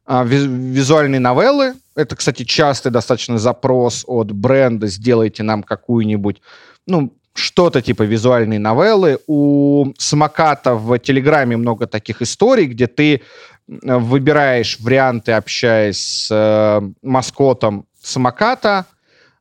[0.06, 6.40] а, визуальные новеллы, это, кстати, частый достаточно запрос от бренда «сделайте нам какую-нибудь»,
[6.86, 9.18] ну, что-то типа визуальные новеллы.
[9.26, 13.22] У Самоката в Телеграме много таких историй, где ты
[13.66, 18.86] выбираешь варианты, общаясь с э, маскотом самоката,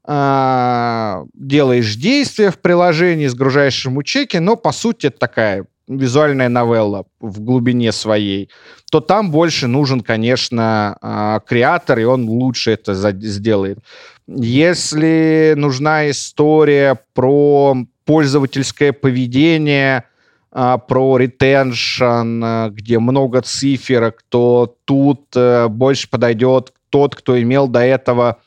[0.07, 5.65] э, делаешь действия в приложении, сгружаешь ему чеки, но по сути это такая
[5.97, 8.49] визуальная новелла в глубине своей,
[8.91, 13.79] то там больше нужен, конечно, э, креатор, и он лучше это сделает.
[14.27, 17.75] Если нужна история про
[18.05, 20.05] пользовательское поведение,
[20.53, 27.69] а, про ретеншн, а, где много циферок, то тут а, больше подойдет тот, кто имел
[27.69, 28.39] до этого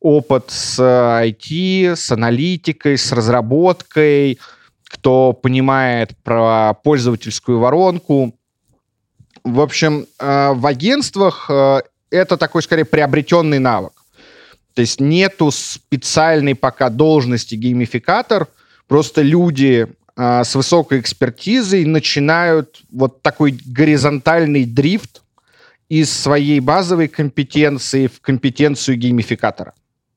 [0.00, 4.38] опыт с IT, с аналитикой, с разработкой,
[4.90, 8.34] кто понимает про пользовательскую воронку.
[9.44, 11.48] В общем, в агентствах
[12.10, 13.92] это такой, скорее, приобретенный навык.
[14.74, 18.48] То есть нету специальной пока должности геймификатор,
[18.88, 25.22] просто люди а, с высокой экспертизой начинают вот такой горизонтальный дрифт
[25.88, 29.74] из своей базовой компетенции в компетенцию геймификатора.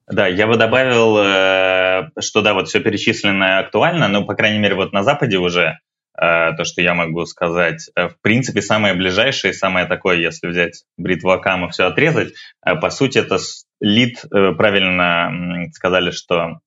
[0.08, 4.76] Да, я бы добавил, э, что да, вот все перечисленное актуально, но, по крайней мере,
[4.76, 5.80] вот на Западе уже
[6.18, 10.84] э, то, что я могу сказать, э, в принципе, самое ближайшее, самое такое, если взять
[10.98, 13.38] бритву Акам и все отрезать, по сути, это
[13.80, 16.60] лид, правильно сказали, что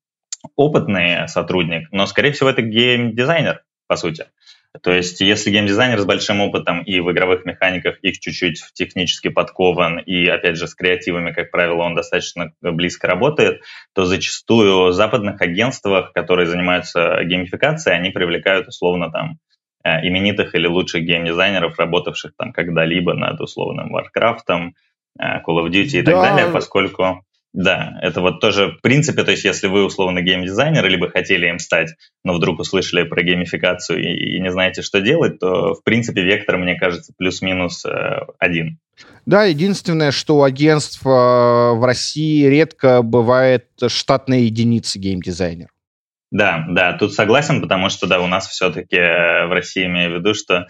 [0.55, 4.27] опытный сотрудник, но, скорее всего, это геймдизайнер, по сути.
[4.83, 9.99] То есть, если геймдизайнер с большим опытом и в игровых механиках их чуть-чуть технически подкован,
[9.99, 13.63] и, опять же, с креативами, как правило, он достаточно близко работает,
[13.95, 19.39] то зачастую в западных агентствах, которые занимаются геймификацией, они привлекают условно там
[19.85, 24.73] э, именитых или лучших геймдизайнеров, работавших там когда-либо над условным Warcraft,
[25.19, 26.13] э, Call of Duty и да.
[26.13, 27.26] так далее, поскольку
[27.57, 31.59] да, это вот тоже в принципе, то есть если вы условно геймдизайнер, либо хотели им
[31.59, 36.23] стать, но вдруг услышали про геймификацию и, и не знаете, что делать, то в принципе
[36.23, 38.79] вектор, мне кажется, плюс-минус э, один.
[39.25, 45.69] Да, единственное, что у агентств э, в России редко бывает штатная единица геймдизайнер.
[46.31, 50.19] Да, да, тут согласен, потому что, да, у нас все-таки э, в России, имею в
[50.19, 50.67] виду, что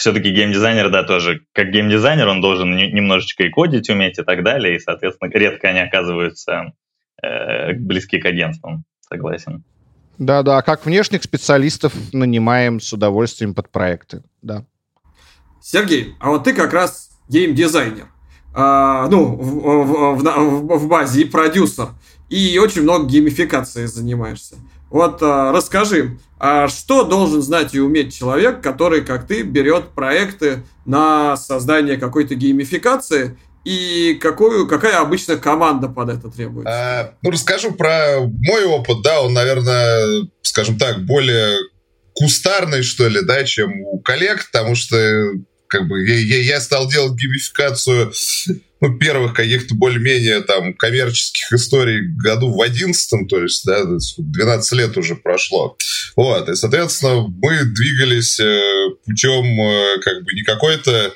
[0.00, 4.76] все-таки геймдизайнер, да, тоже, как геймдизайнер, он должен немножечко и кодить уметь и так далее,
[4.76, 6.72] и, соответственно, редко они оказываются
[7.22, 9.62] э, близки к агентствам, согласен.
[10.18, 14.64] Да-да, как внешних специалистов нанимаем с удовольствием под проекты, да.
[15.62, 18.06] Сергей, а вот ты как раз геймдизайнер,
[18.54, 21.88] а, ну, в, в, в, в базе и продюсер,
[22.30, 24.56] и очень много геймификацией занимаешься.
[24.90, 30.64] Вот а, расскажи, а что должен знать и уметь человек, который, как ты, берет проекты
[30.84, 36.72] на создание какой-то геймификации и какую, какая обычно команда под это требуется?
[36.72, 41.56] А, ну, расскажу про мой опыт, да, он, наверное, скажем так, более
[42.14, 44.96] кустарный, что ли, да, чем у коллег, потому что
[45.70, 48.12] как бы я, я стал делать геймификацию
[48.80, 53.84] ну, первых каких-то более-менее там коммерческих историй году в одиннадцатом, то есть, да,
[54.16, 55.76] 12 лет уже прошло.
[56.16, 58.40] Вот, и, соответственно, мы двигались
[59.10, 61.12] путем э, как бы не какой-то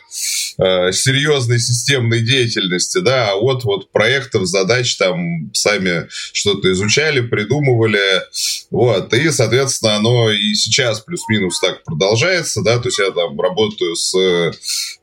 [0.59, 8.22] э, серьезной системной деятельности, да, а вот, вот проектов, задач там сами что-то изучали, придумывали,
[8.70, 13.95] вот, и, соответственно, оно и сейчас плюс-минус так продолжается, да, то есть я там работаю
[13.95, 14.53] с, э,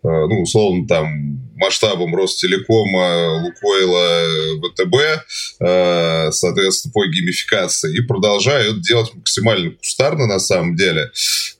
[0.04, 4.96] ну, условно, там, масштабом Ростелекома, Лукойла, ВТБ,
[5.62, 11.12] э, соответственно, по геймификации, и продолжаю это делать максимально кустарно на самом деле.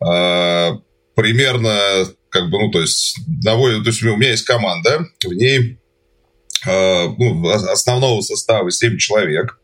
[0.04, 0.72] Э,
[1.16, 5.78] примерно, как бы, ну, то есть, то есть у меня есть команда, в ней
[6.66, 9.58] э, ну, основного состава 7 человек.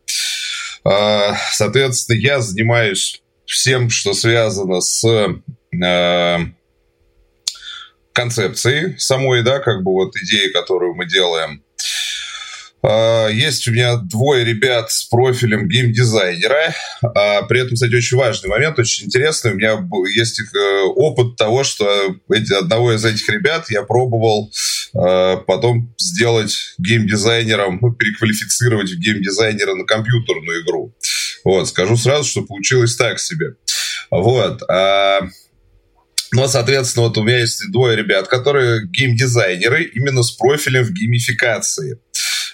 [1.52, 5.04] Соответственно, я занимаюсь всем, что связано с
[8.18, 11.62] концепции самой, да, как бы вот идеи, которую мы делаем.
[12.82, 16.74] А, есть у меня двое ребят с профилем геймдизайнера.
[17.02, 19.52] А, при этом, кстати, очень важный момент, очень интересный.
[19.52, 19.78] У меня
[20.14, 22.14] есть э, опыт того, что
[22.60, 24.52] одного из этих ребят я пробовал
[24.94, 30.94] а, потом сделать геймдизайнером, ну, переквалифицировать в геймдизайнера на компьютерную игру.
[31.44, 33.54] Вот, скажу сразу, что получилось так себе.
[34.10, 34.62] Вот.
[36.30, 42.00] Но, соответственно, вот у меня есть двое ребят, которые геймдизайнеры именно с профилем в геймификации.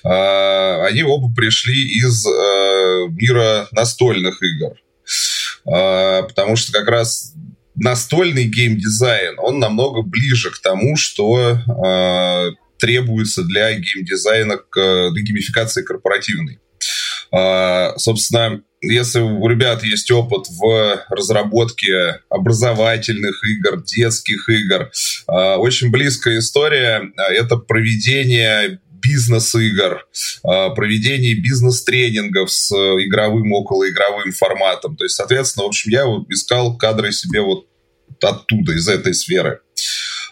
[0.04, 4.76] А, они оба пришли из э, мира настольных игр.
[5.66, 7.32] А, потому что как раз
[7.74, 16.58] настольный геймдизайн, он намного ближе к тому, что а, требуется для геймдизайна, для геймификации корпоративной.
[17.96, 24.90] Собственно, если у ребят есть опыт в разработке образовательных игр, детских игр,
[25.26, 30.06] очень близкая история это проведение бизнес-игр,
[30.42, 34.96] а, проведение бизнес-тренингов с игровым, околоигровым форматом.
[34.96, 37.66] То есть, соответственно, в общем, я искал кадры себе вот
[38.22, 39.60] оттуда, из этой сферы.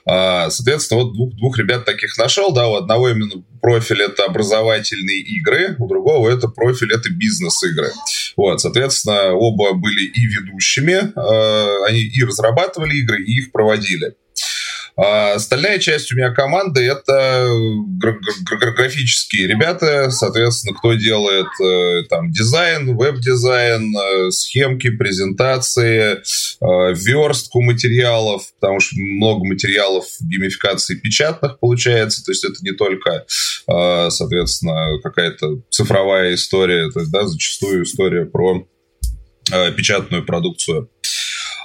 [0.04, 5.20] А, соответственно, вот двух, двух ребят таких нашел, да, у одного именно профиль это образовательные
[5.20, 7.92] игры, у другого это профиль это бизнес-игры.
[8.36, 14.16] Вот, соответственно, оба были и ведущими, а, они и разрабатывали игры, и их проводили.
[14.96, 17.48] А остальная часть у меня команды это
[18.76, 28.42] графические ребята, соответственно, кто делает э, там дизайн, веб-дизайн, э, схемки, презентации, э, верстку материалов,
[28.60, 33.24] потому что много материалов геймификации печатных получается, то есть это не только,
[33.66, 38.66] соответственно, какая-то цифровая история, то есть, да, зачастую история про
[39.76, 40.88] печатную продукцию.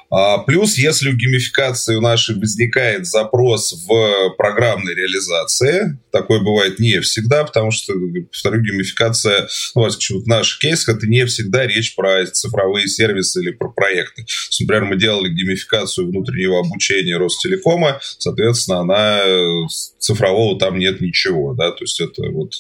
[0.09, 6.99] А, плюс, если у геймификации у нашей возникает запрос в программной реализации, такое бывает не
[7.01, 7.93] всегда, потому что,
[8.31, 13.69] повторю, геймификация, ну, в наших кейсах, это не всегда речь про цифровые сервисы или про
[13.69, 14.21] проекты.
[14.23, 19.21] есть, например, мы делали геймификацию внутреннего обучения Ростелекома, соответственно, она
[19.99, 22.53] цифрового там нет ничего, да, то есть это вот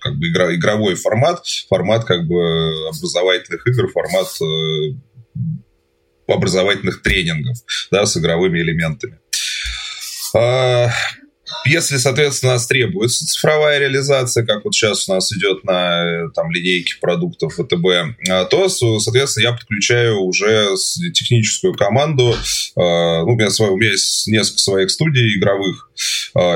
[0.00, 4.94] как бы игра, игровой формат, формат как бы образовательных игр, формат э,
[6.28, 7.58] образовательных тренингов
[7.90, 9.18] да, с игровыми элементами.
[10.34, 10.90] А,
[11.64, 16.94] если, соответственно, нас требуется цифровая реализация, как вот сейчас у нас идет на там, линейке
[17.00, 20.68] продуктов ВТБ, а, то, соответственно, я подключаю уже
[21.14, 22.34] техническую команду.
[22.76, 25.90] А, ну, у, меня, у меня есть несколько своих студий игровых,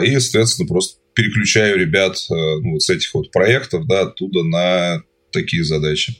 [0.04, 5.62] и, соответственно, просто переключаю ребят ну, вот с этих вот проектов да, оттуда на такие
[5.64, 6.16] задачи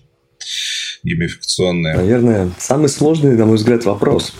[1.05, 1.96] геймификационные.
[1.96, 4.32] Наверное, самый сложный, на мой взгляд, вопрос.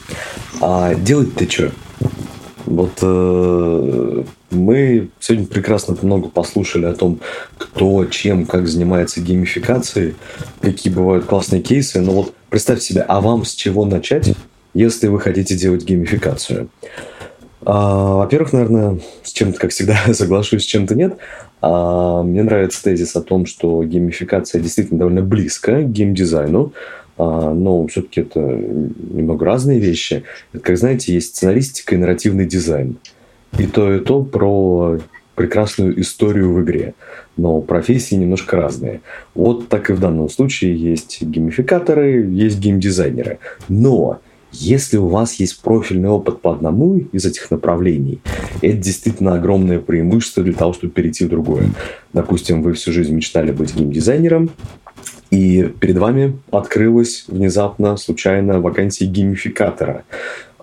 [0.61, 1.73] А делать-то что?
[2.65, 7.21] Вот э, мы сегодня прекрасно много послушали о том,
[7.59, 10.15] кто, чем, как занимается геймификацией,
[10.61, 12.01] какие бывают классные кейсы.
[12.01, 14.35] Но вот представьте себе, а вам с чего начать,
[14.75, 16.71] если вы хотите делать геймификацию?
[17.65, 21.17] А, во-первых, наверное, с чем-то, как всегда, соглашусь, с чем-то нет.
[21.63, 26.73] А, мне нравится тезис о том, что геймификация действительно довольно близка к геймдизайну,
[27.17, 30.25] а, но все-таки это немного разные вещи.
[30.53, 32.97] Это, как знаете, есть сценаристика и нарративный дизайн.
[33.59, 34.99] И то, и то про
[35.37, 36.95] прекрасную историю в игре.
[37.37, 39.01] Но профессии немножко разные.
[39.35, 43.39] Вот так и в данном случае есть геймификаторы, есть геймдизайнеры.
[43.69, 44.21] Но
[44.53, 48.21] если у вас есть профильный опыт по одному из этих направлений,
[48.61, 51.71] это действительно огромное преимущество для того, чтобы перейти в другое.
[52.13, 54.51] Допустим, вы всю жизнь мечтали быть геймдизайнером,
[55.31, 60.05] и перед вами открылась внезапно, случайно вакансия геймификатора.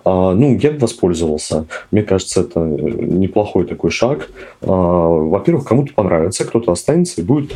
[0.04, 1.66] А, ну, я воспользовался.
[1.90, 4.30] Мне кажется, это неплохой такой шаг.
[4.62, 7.52] А, во-первых, кому-то понравится, кто-то останется и будет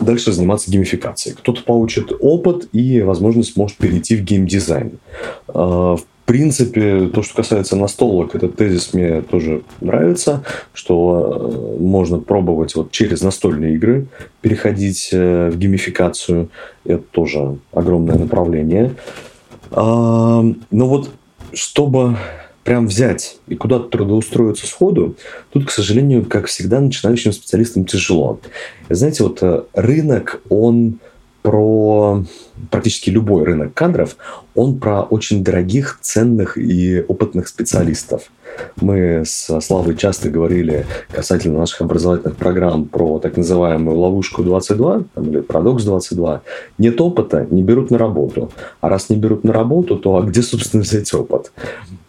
[0.00, 1.36] дальше заниматься геймификацией.
[1.36, 4.98] Кто-то получит опыт и, возможно, сможет перейти в геймдизайн.
[5.48, 12.74] А, принципе, то, что касается настолок, этот тезис мне тоже нравится, что э, можно пробовать
[12.74, 14.06] вот через настольные игры
[14.40, 16.48] переходить э, в геймификацию.
[16.84, 18.94] Это тоже огромное направление.
[19.70, 21.10] А, но вот
[21.52, 22.16] чтобы
[22.64, 25.16] прям взять и куда-то трудоустроиться сходу,
[25.52, 28.40] тут, к сожалению, как всегда, начинающим специалистам тяжело.
[28.88, 30.98] Знаете, вот э, рынок, он
[31.42, 32.24] про
[32.70, 34.16] практически любой рынок кадров,
[34.54, 38.30] он про очень дорогих, ценных и опытных специалистов.
[38.80, 45.30] Мы с Славой часто говорили касательно наших образовательных программ про так называемую ловушку 22 там,
[45.30, 46.42] или парадокс 22.
[46.78, 48.50] Нет опыта, не берут на работу.
[48.80, 51.52] А раз не берут на работу, то а где, собственно, взять опыт?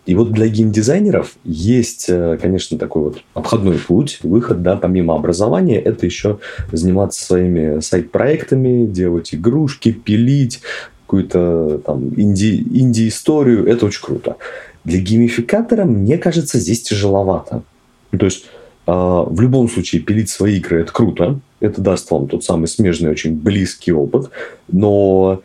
[0.06, 5.80] И вот для геймдизайнеров есть, э, конечно, такой вот обходной путь, выход, да, помимо образования,
[5.80, 6.38] это еще
[6.72, 10.62] заниматься своими сайт-проектами, делать игрушки, пилить,
[11.06, 14.38] какую-то там инди, инди-историю, это очень круто.
[14.86, 17.64] Для геймификатора, мне кажется, здесь тяжеловато.
[18.12, 18.46] Ну, то есть,
[18.88, 23.10] э, в любом случае, пилить свои игры– это круто, это даст вам тот самый смежный,
[23.10, 24.30] очень близкий опыт,
[24.68, 25.42] но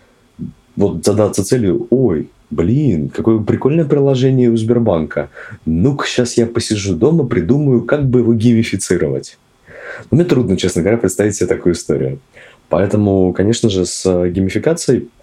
[0.77, 5.31] вот задаться целью, ой, Блин, какое прикольное приложение у Сбербанка.
[5.67, 9.39] Ну-ка, сейчас я посижу дома, придумаю, как бы его геймифицировать.
[10.11, 12.19] Но мне трудно, честно говоря, представить себе такую историю.
[12.69, 15.20] Поэтому, конечно же, с геймификацией а,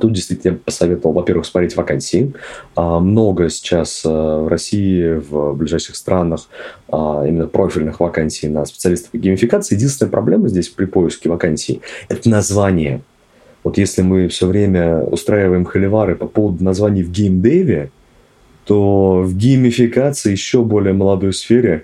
[0.00, 2.32] Тут действительно я посоветовал, во-первых, смотреть вакансии.
[2.76, 6.48] А, много сейчас а, в России, в ближайших странах
[6.88, 9.74] именно профильных вакансий на специалистов по геймификации.
[9.74, 13.02] Единственная проблема здесь при поиске вакансий– это название–
[13.66, 17.90] вот если мы все время устраиваем холивары по поводу названий в геймдеве,
[18.64, 21.82] то в геймификации еще более молодой сфере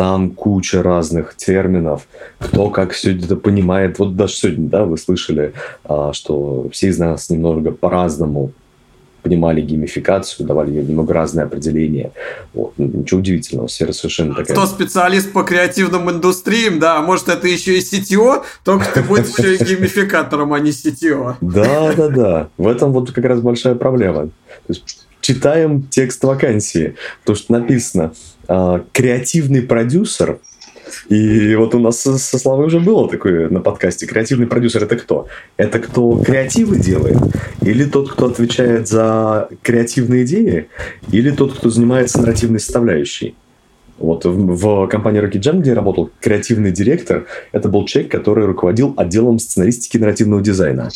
[0.00, 3.98] там куча разных терминов, кто как все это понимает.
[3.98, 5.52] Вот даже сегодня, да, вы слышали,
[5.84, 8.52] а, что все из нас немного по-разному
[9.22, 12.12] понимали геймификацию, давали немного разные определения.
[12.54, 12.72] Вот.
[12.78, 14.56] Ну, ничего удивительного, сфера совершенно такая.
[14.56, 19.56] Кто специалист по креативным индустриям, да, может это еще и CTO, только ты будешь еще
[19.56, 21.34] и геймификатором, а не CTO.
[21.42, 22.48] Да, да, да.
[22.56, 24.30] В этом вот как раз большая проблема.
[25.20, 26.94] Читаем текст вакансии,
[27.24, 28.39] то, что написано а,
[28.92, 30.38] «креативный продюсер
[31.08, 34.06] и вот у нас со, со Славой уже было такое на подкасте.
[34.06, 35.28] Креативный продюсер это кто?
[35.56, 37.18] Это кто креативы делает?
[37.62, 40.68] Или тот, кто отвечает за креативные идеи?
[41.12, 43.34] Или тот, кто занимается нарративной составляющей?
[44.00, 48.46] Вот в, в компании Rocket Jam, где я работал, креативный директор, это был человек, который
[48.46, 50.88] руководил отделом сценаристики и нарративного дизайна.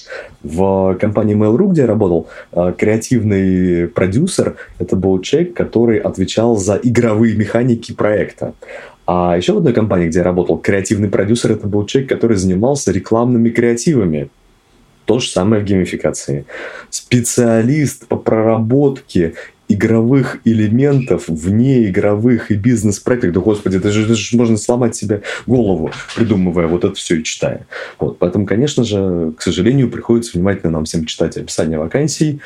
[0.43, 6.81] В компании Mail.ru, где я работал, э, креативный продюсер, это был человек, который отвечал за
[6.83, 8.55] игровые механики проекта.
[9.07, 12.91] А еще в одной компании, где я работал, креативный продюсер это был человек, который занимался
[12.91, 14.31] рекламными креативами.
[15.05, 16.47] То же самое в геймификации.
[16.89, 19.35] Специалист по проработке
[19.69, 23.33] игровых элементов вне игровых и бизнес-проектов.
[23.33, 27.25] Да, господи, это же, это же можно сломать себе голову, придумывая вот это все и
[27.25, 27.67] читая.
[27.99, 28.19] Вот.
[28.19, 32.41] Поэтому, конечно же, к сожалению, приходится внимательно нам всем читать описание вакансий,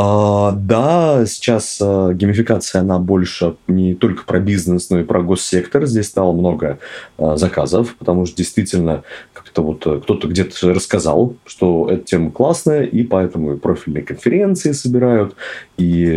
[0.00, 5.86] а, да, сейчас а, геймификация, она больше не только про бизнес, но и про госсектор.
[5.86, 6.78] Здесь стало много
[7.18, 12.84] а, заказов, потому что действительно как-то вот э, кто-то где-то рассказал, что эта тема классная,
[12.84, 15.34] и поэтому и профильные конференции собирают,
[15.78, 16.08] и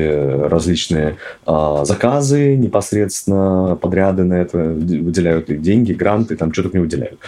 [0.43, 1.17] различные
[1.47, 7.19] а, заказы непосредственно, подряды на это выделяют, и деньги, гранты, там что-то не выделяют.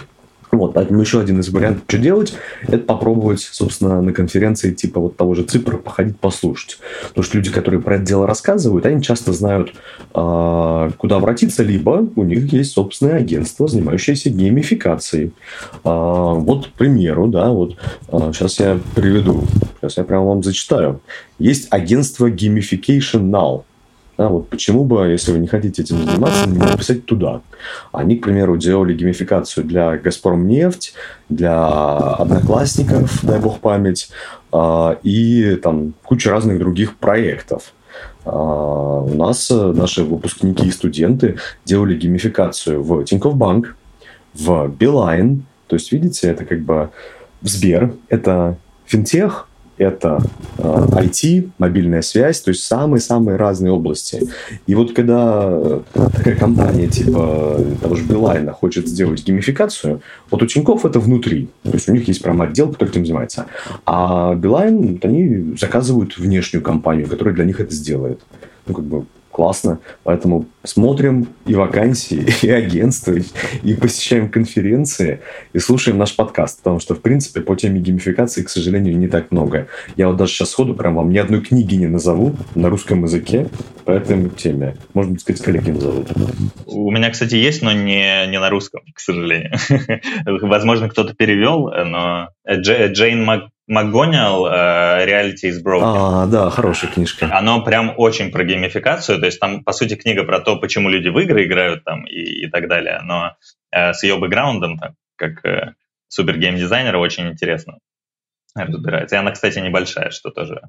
[0.53, 2.33] Вот, поэтому еще один из вариантов, что делать,
[2.67, 6.77] это попробовать, собственно, на конференции типа вот того же Ципра походить, послушать.
[7.07, 9.73] Потому что люди, которые про это дело рассказывают, они часто знают,
[10.13, 15.27] э, куда обратиться, либо у них есть собственное агентство, занимающееся геймификацией.
[15.27, 15.31] Э,
[15.83, 17.75] вот, к примеру, да, вот
[18.11, 19.45] сейчас я приведу,
[19.81, 21.01] сейчас я прямо вам зачитаю.
[21.39, 23.63] Есть агентство Gamification Now.
[24.17, 27.41] Да, вот почему бы, если вы не хотите этим заниматься, не написать туда.
[27.91, 30.93] Они, к примеру, делали геймификацию для «Газпром нефть»,
[31.29, 34.09] для «Одноклассников», дай бог память,
[34.51, 37.73] а, и там куча разных других проектов.
[38.25, 43.75] А, у нас наши выпускники и студенты делали геймификацию в Тинькофф Банк,
[44.35, 45.45] в Билайн.
[45.67, 46.91] То есть, видите, это как бы
[47.41, 49.47] Сбер, это финтех,
[49.77, 50.21] это
[50.57, 54.21] э, IT, мобильная связь, то есть самые-самые разные области.
[54.67, 60.45] И вот когда э, такая компания типа того же Билайна хочет сделать геймификацию, вот у
[60.45, 61.49] Тинькофф это внутри.
[61.63, 63.47] То есть у них есть прям отдел, который этим занимается.
[63.85, 68.19] А Билайн, они заказывают внешнюю компанию, которая для них это сделает.
[68.65, 69.79] Ну, как бы классно.
[70.03, 73.15] Поэтому смотрим и вакансии, и агентства,
[73.63, 75.19] и посещаем конференции,
[75.51, 76.59] и слушаем наш подкаст.
[76.59, 79.67] Потому что, в принципе, по теме геймификации, к сожалению, не так много.
[79.97, 83.47] Я вот даже сейчас сходу прям вам ни одной книги не назову на русском языке
[83.83, 84.77] по этой теме.
[84.93, 86.07] Можно сказать, коллеги назовут.
[86.67, 89.53] У меня, кстати, есть, но не, не на русском, к сожалению.
[90.25, 95.95] Возможно, кто-то перевел, но Джейн Мак МакГониал «Reality is Broken».
[95.95, 97.29] А, да, хорошая книжка.
[97.31, 101.07] Оно прям очень про геймификацию, то есть там, по сути, книга про то, почему люди
[101.07, 103.35] в игры играют там и, и так далее, но
[103.71, 105.73] э, с ее бэкграундом, так, как э,
[106.07, 107.77] супер геймдизайнера, очень интересно
[108.55, 109.15] разбирается.
[109.15, 110.61] И она, кстати, небольшая, что тоже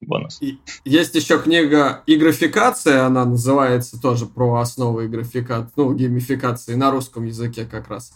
[0.00, 0.40] бонус.
[0.42, 7.24] И есть еще книга «Игрофикация», она называется тоже про основы игрофикации, ну, геймификации на русском
[7.24, 8.12] языке как раз.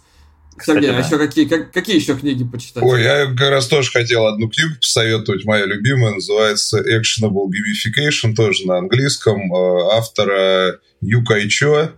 [0.56, 0.98] Кстати, Сергей, а да.
[0.98, 2.82] а еще какие, как, какие еще книги почитать?
[2.82, 8.66] Ой, я как раз тоже хотел одну книгу посоветовать, моя любимая, называется Actionable Gamification, тоже
[8.66, 11.92] на английском, э, автора Ю Кайчо.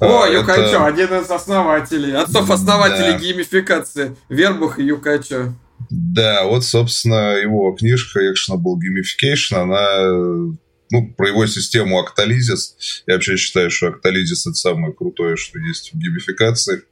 [0.00, 3.18] О, э, Ю Кайчо, один из основателей, отцов-основателей да.
[3.18, 5.54] геймификации, Вербух и Ю Кайчо.
[5.90, 10.56] Да, вот, собственно, его книжка Actionable Gamification, она
[10.90, 12.74] ну, про его систему Octalysis.
[13.06, 16.82] Я вообще считаю, что Octalysis это самое крутое, что есть в геймификации.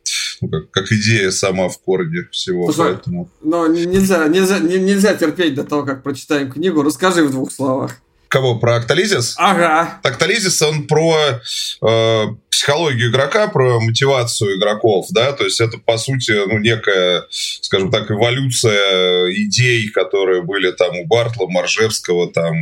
[0.40, 2.70] Ну, как, как идея сама в корне всего.
[2.72, 3.30] Слушай, поэтому...
[3.42, 6.82] Но нельзя, нельзя, нельзя терпеть до того, как прочитаем книгу.
[6.82, 7.96] Расскажи в двух словах.
[8.28, 8.58] Кого?
[8.58, 9.34] Про Octalysis?
[9.36, 10.00] Ага.
[10.02, 11.40] Octalysis, он про
[11.82, 17.90] э, психологию игрока, про мотивацию игроков, да, то есть это, по сути, ну, некая, скажем
[17.90, 22.54] так, эволюция идей, которые были там у Бартла, Маржевского, там,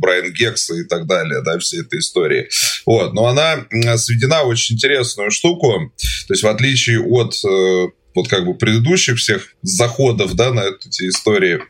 [0.00, 2.48] Брайан Гекса и так далее, да, всей этой истории.
[2.84, 3.64] Вот, но она
[3.96, 5.92] сведена в очень интересную штуку,
[6.26, 11.08] то есть в отличие от э, вот как бы предыдущих всех заходов, да, на эти
[11.08, 11.60] истории,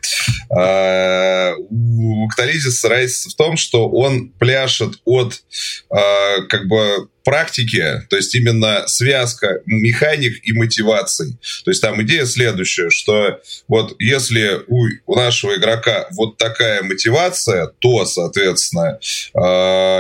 [0.50, 5.42] а, у Ктализиса разница в том, что он пляшет от
[5.90, 11.36] а, как бы практики, то есть именно связка механик и мотиваций.
[11.62, 17.66] То есть там идея следующая, что вот если у, у нашего игрока вот такая мотивация,
[17.80, 18.98] то, соответственно,
[19.34, 19.38] э,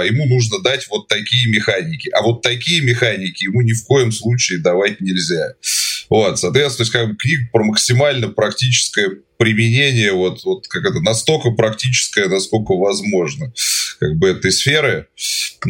[0.06, 2.08] ему нужно дать вот такие механики.
[2.14, 5.52] А вот такие механики ему ни в коем случае давать нельзя.
[6.10, 11.00] Вот, соответственно, то есть как бы книга про максимально практическое применение, вот, вот как это,
[11.00, 13.52] настолько практическое, насколько возможно,
[14.00, 15.08] как бы этой сферы.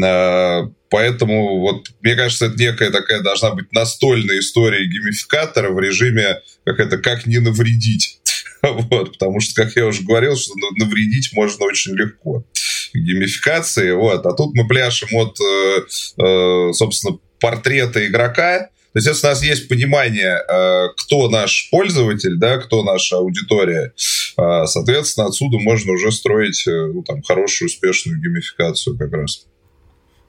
[0.03, 6.41] А, поэтому вот мне кажется, это некая такая должна быть настольная история геймификатора в режиме,
[6.64, 8.20] как это, как не навредить.
[8.61, 12.45] Вот, потому что, как я уже говорил, что навредить можно очень легко
[12.93, 13.93] геймификации.
[13.93, 14.24] Вот.
[14.26, 15.78] А тут мы пляшем от, э,
[16.20, 22.36] э, собственно, портрета игрока, то есть, если у нас есть понимание, э, кто наш пользователь,
[22.36, 23.92] да, кто наша аудитория,
[24.36, 29.46] э, соответственно, отсюда можно уже строить э, ну, там, хорошую, успешную геймификацию как раз.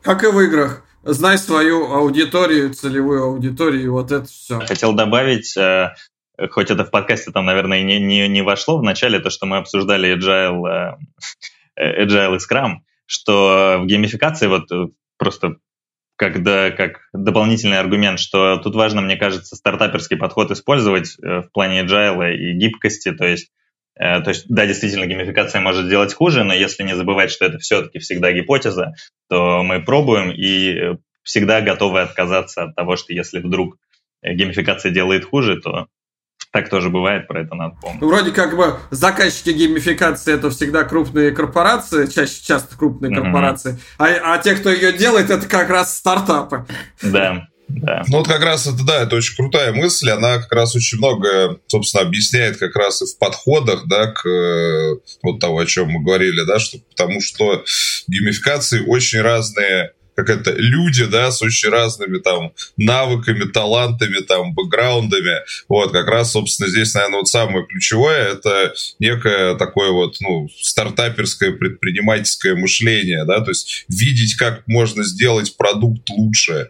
[0.03, 0.85] Как и в играх.
[1.03, 4.59] Знай свою аудиторию, целевую аудиторию, и вот это все.
[4.59, 5.57] Хотел добавить,
[6.51, 9.57] хоть это в подкасте там, наверное, не, не, не вошло в начале, то, что мы
[9.57, 10.95] обсуждали Agile,
[11.79, 12.73] Agile и Scrum,
[13.07, 14.67] что в геймификации вот
[15.17, 15.55] просто
[16.19, 21.51] как, да, как дополнительный аргумент, что тут важно, мне кажется, стартаперский подход использовать э, в
[21.53, 23.49] плане agile и гибкости, то есть
[23.97, 27.57] э, то есть, да, действительно, геймификация может сделать хуже, но если не забывать, что это
[27.59, 28.95] все-таки всегда гипотеза,
[29.29, 33.77] то мы пробуем и э, всегда готовы отказаться от того, что если вдруг
[34.21, 35.87] геймификация делает хуже, то
[36.51, 38.01] так тоже бывает, про это надо помнить.
[38.01, 43.21] Вроде как бы заказчики геймификации это всегда крупные корпорации, чаще часто крупные mm-hmm.
[43.21, 46.65] корпорации, а, а те, кто ее делает, это как раз стартапы.
[47.01, 47.47] Да.
[47.69, 48.03] Да.
[48.07, 51.59] Ну вот как раз это, да, это очень крутая мысль, она как раз очень много,
[51.67, 56.03] собственно, объясняет как раз и в подходах, да, к э, вот того, о чем мы
[56.03, 57.63] говорили, да, что потому что
[58.07, 59.91] геймификации очень разные
[60.23, 65.43] как это, люди, да, с очень разными там навыками, талантами, там, бэкграундами.
[65.67, 71.53] Вот, как раз, собственно, здесь, наверное, вот самое ключевое, это некое такое вот, ну, стартаперское
[71.53, 76.67] предпринимательское мышление, да, то есть видеть, как можно сделать продукт лучше, э,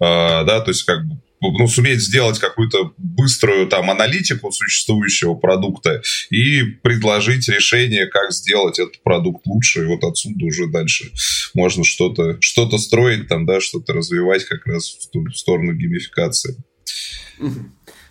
[0.00, 6.62] да, то есть как бы ну, суметь сделать какую-то быструю там аналитику существующего продукта и
[6.62, 11.12] предложить решение, как сделать этот продукт лучше, и вот отсюда уже дальше
[11.54, 16.56] можно что-то что строить там, да, что-то развивать как раз в, в сторону геймификации.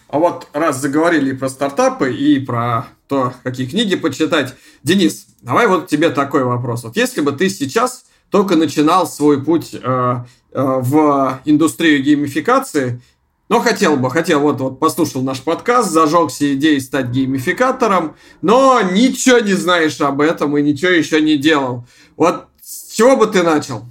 [0.07, 4.53] А вот раз заговорили про стартапы и про то, какие книги почитать,
[4.83, 6.83] Денис, давай вот тебе такой вопрос.
[6.83, 13.01] Вот если бы ты сейчас только начинал свой путь э, э, в индустрию геймификации,
[13.47, 19.39] но хотел бы, хотел, вот, вот послушал наш подкаст, зажегся идеей стать геймификатором, но ничего
[19.39, 21.85] не знаешь об этом и ничего еще не делал.
[22.17, 23.83] Вот с чего бы ты начал?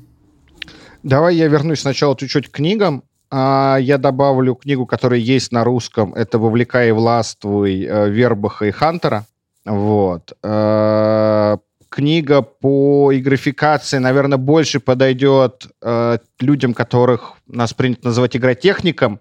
[1.05, 3.05] Давай я вернусь сначала чуть-чуть к книгам.
[3.31, 6.15] А, я добавлю книгу, которая есть на русском.
[6.15, 9.27] Это «Вовлекай и властвуй» э, Вербаха и Хантера.
[9.65, 10.33] Вот.
[10.43, 19.21] Э, книга по игрификации, наверное, больше подойдет э, людям, которых нас принято называть игротехником.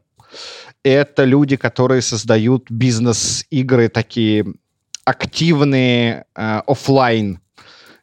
[0.84, 4.46] Это люди, которые создают бизнес-игры, такие
[5.06, 7.40] активные э, офлайн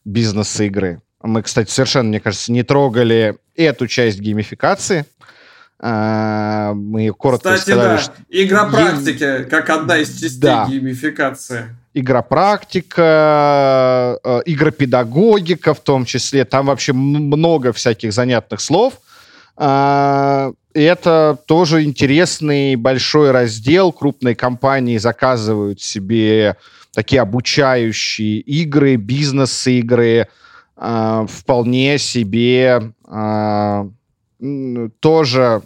[0.05, 1.01] бизнес-игры.
[1.23, 5.05] Мы, кстати, совершенно, мне кажется, не трогали эту часть геймификации.
[5.79, 7.99] Э, мы коротко Кстати, сказали, да.
[7.99, 8.13] Что...
[8.29, 9.45] Игра практики, е...
[9.45, 10.67] как одна из частей да.
[10.67, 13.03] геймификации игропрактика,
[14.23, 16.45] э, игропедагогика в том числе.
[16.45, 18.95] Там вообще много всяких занятных слов.
[19.59, 23.93] И это тоже интересный большой раздел.
[23.93, 26.57] Крупные компании заказывают себе
[26.93, 30.29] такие обучающие игры, бизнес-игры.
[30.77, 32.93] Э, вполне себе
[35.01, 35.63] тоже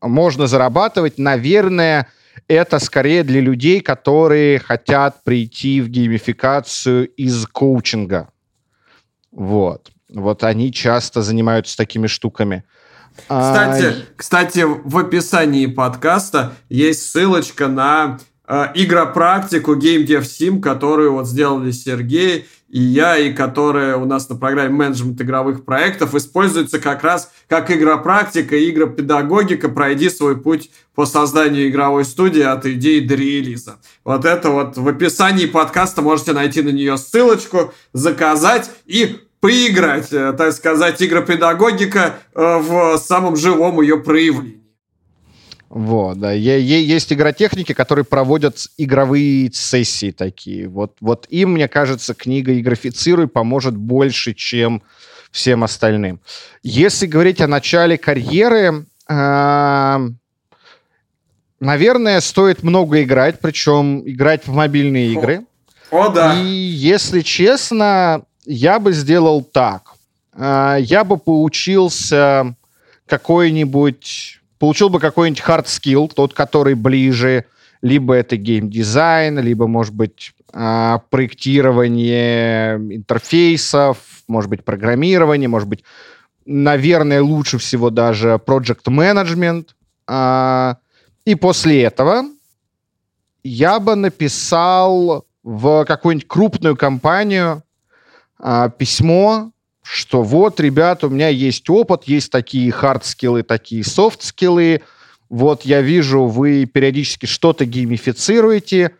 [0.00, 1.18] можно зарабатывать.
[1.18, 2.08] Наверное,
[2.46, 8.28] это скорее для людей, которые хотят прийти в геймификацию из коучинга.
[9.32, 9.90] Вот.
[10.08, 12.64] Вот они часто занимаются такими штуками.
[13.26, 13.94] Кстати, а...
[14.16, 21.70] кстати, в описании подкаста есть ссылочка на э, игропрактику Game Dev Sim, которую вот сделали
[21.70, 27.30] Сергей и я, и которая у нас на программе менеджмент игровых проектов используется как раз
[27.48, 29.68] как игропрактика игропедагогика.
[29.70, 33.78] Пройди свой путь по созданию игровой студии от идеи до релиза.
[34.04, 40.32] Вот это вот в описании подкаста можете найти на нее ссылочку, заказать и поиграть, э,
[40.32, 44.58] так сказать, игропедагогика э, в самом живом ее проявлении.
[45.68, 46.32] Вот, да.
[46.32, 50.66] Есть игротехники, которые проводят игровые сессии такие.
[50.66, 54.82] Вот, вот им, мне кажется, книга «Игрофицируй» поможет больше, чем
[55.30, 56.20] всем остальным.
[56.62, 60.08] Если говорить о начале карьеры, э,
[61.60, 65.44] наверное, стоит много играть, причем играть в мобильные игры.
[65.90, 66.34] О да.
[66.34, 69.94] И, если честно, я бы сделал так.
[70.34, 72.56] Э, я бы поучился
[73.06, 77.44] какой-нибудь получил бы какой-нибудь hard skill, тот, который ближе,
[77.80, 85.84] либо это геймдизайн, либо, может быть, а, проектирование интерфейсов, может быть, программирование, может быть,
[86.44, 89.68] наверное, лучше всего даже project management.
[90.06, 90.78] А,
[91.24, 92.24] и после этого
[93.44, 97.62] я бы написал в какую-нибудь крупную компанию
[98.38, 99.52] а, письмо
[99.90, 104.82] что вот, ребята, у меня есть опыт, есть такие хард-скиллы, такие софт-скиллы,
[105.30, 108.92] вот я вижу, вы периодически что-то геймифицируете,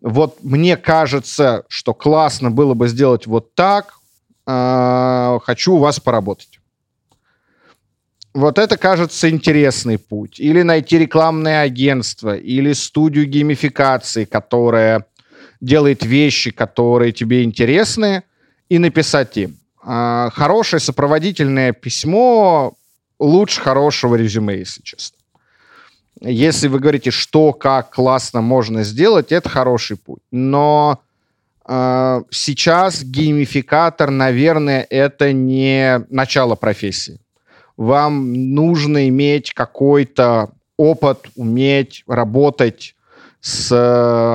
[0.00, 3.94] вот мне кажется, что классно было бы сделать вот так,
[4.48, 6.58] э, хочу у вас поработать.
[8.34, 10.40] Вот это кажется интересный путь.
[10.40, 15.06] Или найти рекламное агентство, или студию геймификации, которая
[15.60, 18.24] делает вещи, которые тебе интересны,
[18.72, 19.58] и написать им.
[19.84, 22.72] А, хорошее сопроводительное письмо
[23.18, 25.18] лучше хорошего резюме, если честно.
[26.22, 30.22] Если вы говорите, что, как классно можно сделать, это хороший путь.
[30.30, 31.02] Но
[31.68, 37.20] э, сейчас геймификатор, наверное, это не начало профессии.
[37.76, 42.94] Вам нужно иметь какой-то опыт, уметь работать
[43.42, 43.70] с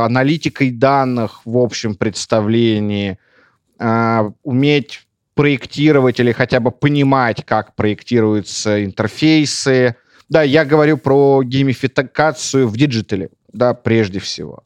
[0.06, 3.18] аналитикой данных в общем представлении,
[3.80, 5.08] э, уметь
[5.38, 9.96] проектировать или хотя бы понимать, как проектируются интерфейсы.
[10.30, 14.64] Да, я говорю про геймификацию в диджитале, да, прежде всего.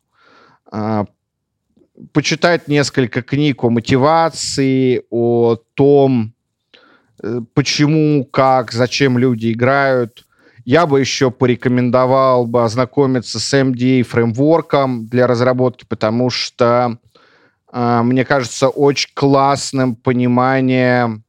[0.72, 1.05] А,
[2.14, 6.34] почитать несколько книг о мотивации, о том,
[7.22, 10.26] э, почему, как, зачем люди играют.
[10.64, 16.97] Я бы еще порекомендовал бы ознакомиться с MDA фреймворком для разработки, потому что а,
[17.72, 21.22] мне кажется, очень классным понимание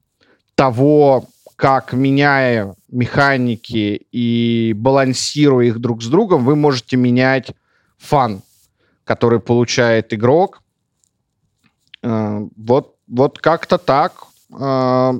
[0.54, 7.52] того, как меняя механики и балансируя их друг с другом, вы можете менять
[7.98, 8.42] фан,
[9.04, 10.60] который получает игрок.
[12.02, 14.24] А, вот, вот как-то так.
[14.52, 15.14] А,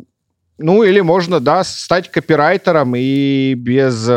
[0.59, 4.11] ну, или можно, да, стать копирайтером и без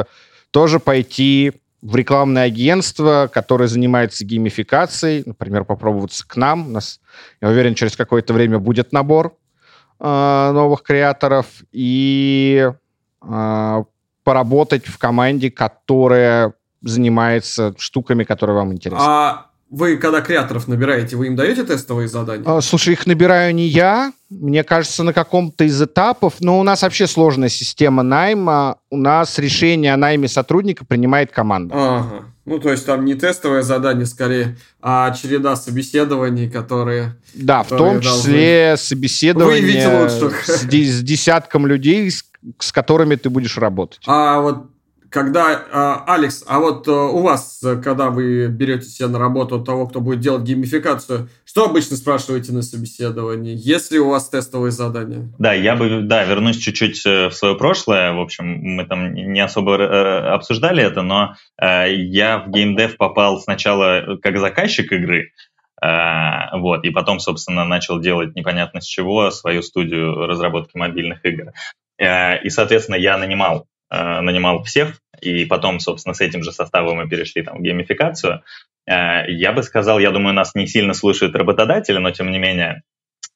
[0.50, 1.54] тоже пойти
[1.86, 6.68] в рекламное агентство, которое занимается геймификацией, например, попробоваться к нам.
[6.68, 7.00] У нас,
[7.42, 9.38] я уверен, через какое-то время будет набор
[10.00, 12.72] э, новых креаторов и
[13.22, 13.84] э,
[14.24, 19.06] поработать в команде, которая занимается штуками, которые вам интересны.
[19.08, 22.44] А, вы, когда креаторов набираете, вы им даете тестовые задания?
[22.46, 24.14] А, слушай, их набираю не я.
[24.30, 26.36] Мне кажется, на каком-то из этапов.
[26.40, 28.78] Но у нас вообще сложная система найма.
[28.92, 31.74] У нас решение о найме сотрудника принимает команда.
[31.76, 32.26] Ага.
[32.46, 37.16] Ну, то есть там не тестовое задание, скорее, а череда собеседований, которые...
[37.34, 40.66] Да, которые в том числе собеседование с, с
[41.02, 42.24] десятком людей, с,
[42.60, 44.02] с которыми ты будешь работать.
[44.06, 44.68] А вот
[45.16, 49.88] когда, а, Алекс, а вот а, у вас, когда вы берете себе на работу того,
[49.88, 53.56] кто будет делать геймификацию, что обычно спрашиваете на собеседовании?
[53.58, 55.30] Есть ли у вас тестовые задания?
[55.40, 58.12] Да, я бы, да, вернусь чуть-чуть э, в свое прошлое.
[58.12, 63.40] В общем, мы там не особо э, обсуждали это, но э, я в геймдев попал
[63.40, 65.32] сначала как заказчик игры,
[65.82, 71.52] вот, и потом, собственно, начал делать непонятно с чего свою студию разработки мобильных игр.
[72.00, 75.00] И, соответственно, я нанимал Э, нанимал всех,
[75.30, 78.44] и потом, собственно, с этим же составом мы перешли там, в геймификацию.
[78.88, 82.84] Э, я бы сказал, я думаю, нас не сильно слушают работодатели, но тем не менее,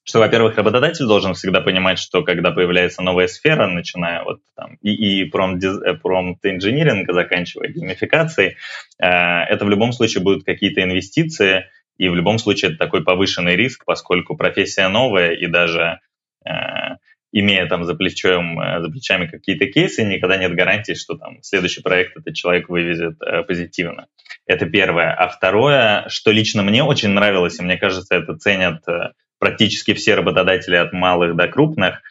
[0.04, 5.22] что, во-первых, работодатель должен всегда понимать, что когда появляется новая сфера, начиная от там, и,
[5.22, 8.58] и промпт-инжиниринга, заканчивая геймификацией,
[9.00, 11.66] э, это в любом случае будут какие-то инвестиции,
[11.98, 16.00] и в любом случае это такой повышенный риск, поскольку профессия новая, и даже
[17.32, 21.82] имея там за, плечом, э, за плечами какие-то кейсы, никогда нет гарантии, что там следующий
[21.82, 24.08] проект этот человек вывезет э, позитивно.
[24.46, 25.14] Это первое.
[25.14, 30.16] А второе, что лично мне очень нравилось, и мне кажется, это ценят э, практически все
[30.16, 32.02] работодатели от малых до крупных,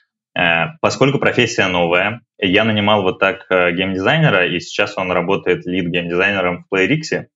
[0.81, 7.27] поскольку профессия новая, я нанимал вот так геймдизайнера, и сейчас он работает лид-геймдизайнером в PlayRix,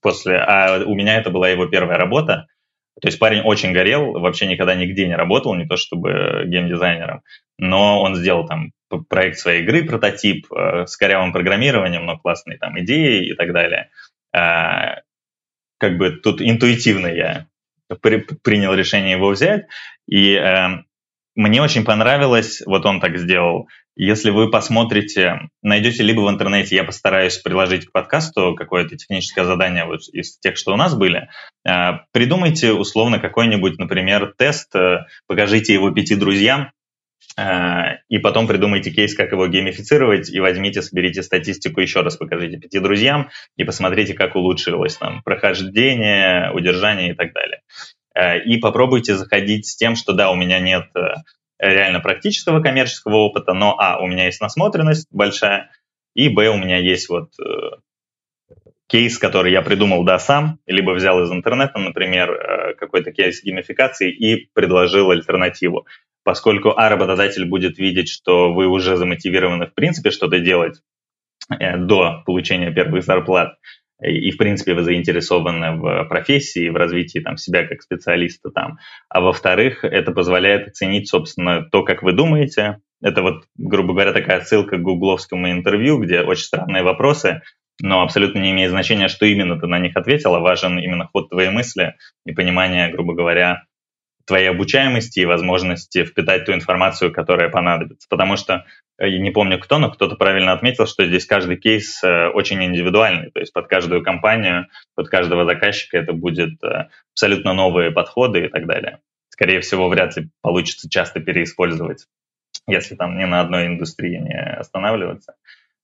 [0.00, 2.46] после, а у меня это была его первая работа,
[3.00, 7.22] то есть парень очень горел, вообще никогда нигде не работал, не то чтобы геймдизайнером,
[7.58, 8.72] но он сделал там
[9.08, 13.90] проект своей игры, прототип э, с корявым программированием, но классные там идеи и так далее.
[14.34, 15.02] Э,
[15.78, 17.46] как бы тут интуитивно я
[18.00, 19.66] при, принял решение его взять,
[20.08, 20.68] и э,
[21.34, 26.84] мне очень понравилось, вот он так сделал, если вы посмотрите, найдете либо в интернете, я
[26.84, 31.30] постараюсь приложить к подкасту какое-то техническое задание вот из тех, что у нас были,
[31.66, 36.72] э, придумайте условно какой-нибудь, например, тест, э, покажите его пяти друзьям,
[37.38, 42.58] э, и потом придумайте кейс, как его геймифицировать, и возьмите, соберите статистику, еще раз покажите
[42.58, 47.62] пяти друзьям, и посмотрите, как улучшилось там прохождение, удержание и так далее.
[48.46, 50.86] И попробуйте заходить с тем, что да, у меня нет
[51.58, 55.70] реально практического коммерческого опыта, но, а, у меня есть насмотренность большая,
[56.14, 57.76] и, б, у меня есть вот э,
[58.88, 64.10] кейс, который я придумал, да, сам, либо взял из интернета, например, э, какой-то кейс геймификации
[64.10, 65.86] и предложил альтернативу.
[66.24, 70.80] Поскольку, а, работодатель будет видеть, что вы уже замотивированы, в принципе, что-то делать
[71.50, 73.58] э, до получения первых зарплат,
[74.02, 78.78] и, в принципе, вы заинтересованы в профессии, в развитии там, себя как специалиста там.
[79.08, 82.78] А во-вторых, это позволяет оценить, собственно, то, как вы думаете.
[83.02, 87.42] Это вот, грубо говоря, такая ссылка к гугловскому интервью, где очень странные вопросы,
[87.80, 91.30] но абсолютно не имеет значения, что именно ты на них ответил, а важен именно ход
[91.30, 91.94] твоей мысли
[92.24, 93.64] и понимание, грубо говоря,
[94.26, 98.08] твоей обучаемости и возможности впитать ту информацию, которая понадобится.
[98.10, 98.64] Потому что, э,
[98.98, 103.30] я не помню кто, но кто-то правильно отметил, что здесь каждый кейс э, очень индивидуальный.
[103.30, 108.48] То есть под каждую компанию, под каждого заказчика это будет э, абсолютно новые подходы и
[108.48, 109.00] так далее.
[109.28, 112.06] Скорее всего, вряд ли получится часто переиспользовать,
[112.66, 115.34] если там не на одной индустрии не останавливаться.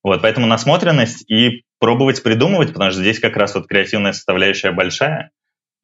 [0.02, 5.30] Вот, поэтому насмотренность и пробовать придумывать, потому что здесь как раз вот креативная составляющая большая,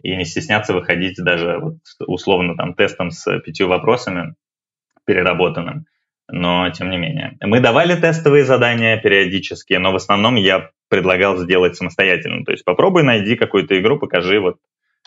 [0.02, 1.76] и не стесняться выходить даже вот,
[2.06, 4.34] условно там тестом с пятью вопросами
[5.04, 5.86] переработанным.
[6.30, 7.36] Но тем не менее.
[7.40, 12.44] Мы давали тестовые задания периодически, но в основном я предлагал сделать самостоятельно.
[12.44, 14.58] То есть попробуй найди какую-то игру, покажи вот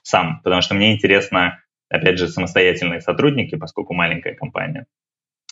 [0.04, 1.60] сам, потому что мне интересно,
[1.90, 4.88] опять же, самостоятельные сотрудники, поскольку маленькая компания,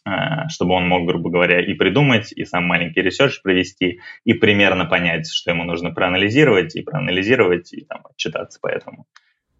[0.05, 4.85] а, чтобы он мог, грубо говоря, и придумать, и сам маленький research провести, и примерно
[4.85, 9.05] понять, что ему нужно проанализировать, и проанализировать, и там отчитаться по этому.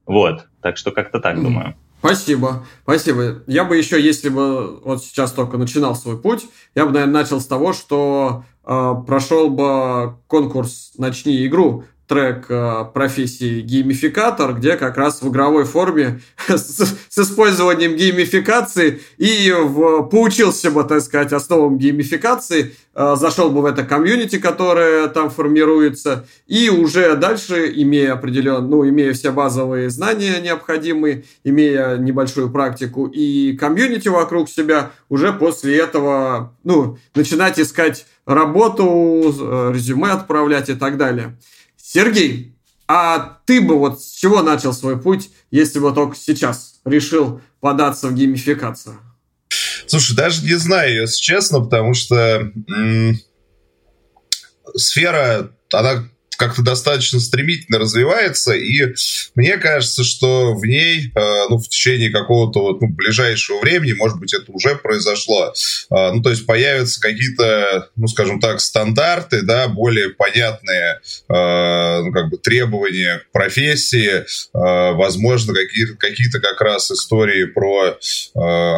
[0.07, 1.75] Вот, так что как-то так думаю.
[1.99, 3.43] Спасибо, спасибо.
[3.45, 7.41] Я бы еще, если бы вот сейчас только начинал свой путь, я бы, наверное, начал
[7.41, 14.97] с того, что э, прошел бы конкурс «Начни игру», трек э, профессии геймификатор, где как
[14.97, 19.53] раз в игровой форме с, использованием геймификации и
[20.11, 26.25] поучился бы, так сказать, основам геймификации, э, зашел бы в это комьюнити, которое там формируется,
[26.47, 33.55] и уже дальше, имея определен, ну, имея все базовые знания необходимые, имея небольшую практику и
[33.55, 38.85] комьюнити вокруг себя, уже после этого, ну, начинать искать работу,
[39.39, 41.37] э, резюме отправлять и так далее.
[41.91, 47.41] Сергей, А ты бы вот с чего начал свой путь, если бы только сейчас решил
[47.61, 48.99] податься в геймификацию?
[49.87, 53.19] Слушай, даже не знаю, если честно, потому что м-
[54.75, 56.07] сфера, она
[56.39, 58.93] как-то достаточно стремительно развивается, и
[59.35, 64.17] мне кажется, что в ней, э, ну, в течение какого-то вот, ну, ближайшего времени, может
[64.19, 69.67] быть, это уже произошло, э, ну, то есть появятся какие-то, ну, скажем так, стандарты, да,
[69.67, 74.23] более понятные, э, ну, как бы требования к профессии,
[74.53, 77.97] возможно, какие-то какие как раз истории про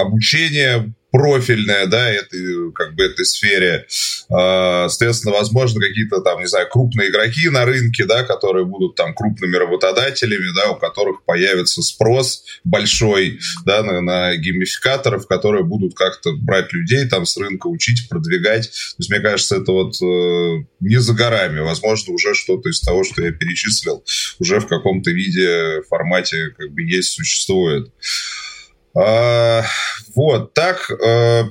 [0.02, 3.86] обучение профильная, да, этой, как бы, этой сфере.
[4.30, 9.14] А, соответственно, возможно, какие-то там, не знаю, крупные игроки на рынке, да, которые будут там
[9.14, 16.32] крупными работодателями, да, у которых появится спрос большой, да, на, на геймификаторов, которые будут как-то
[16.34, 18.70] брать людей там с рынка, учить, продвигать.
[18.70, 21.60] То есть, мне кажется, это вот э, не за горами.
[21.60, 24.04] Возможно, уже что-то из того, что я перечислил,
[24.40, 27.92] уже в каком-то виде, формате как бы есть, существует.
[28.96, 29.64] А,
[30.16, 31.44] вот, так, э,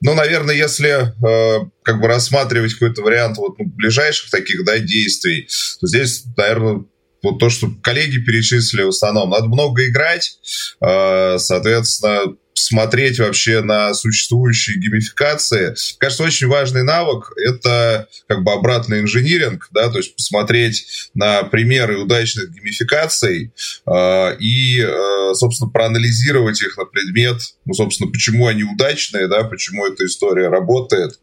[0.00, 5.48] ну, наверное, если э, как бы рассматривать какой-то вариант вот, ну, ближайших таких, да, действий,
[5.80, 6.84] то здесь, наверное,
[7.22, 10.38] вот то, что коллеги перечислили в основном, надо много играть,
[10.84, 15.74] э, соответственно, смотреть вообще на существующие геймификации.
[15.98, 21.98] Кажется, очень важный навык— это как бы обратный инжиниринг, да, то есть посмотреть на примеры
[21.98, 23.52] удачных геймификаций
[23.86, 29.86] э, и, э, собственно, проанализировать их на предмет, ну, собственно, почему они удачные, да, почему
[29.86, 31.18] эта история работает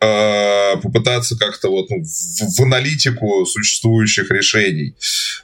[0.00, 4.94] попытаться как-то вот ну, в, в аналитику существующих решений.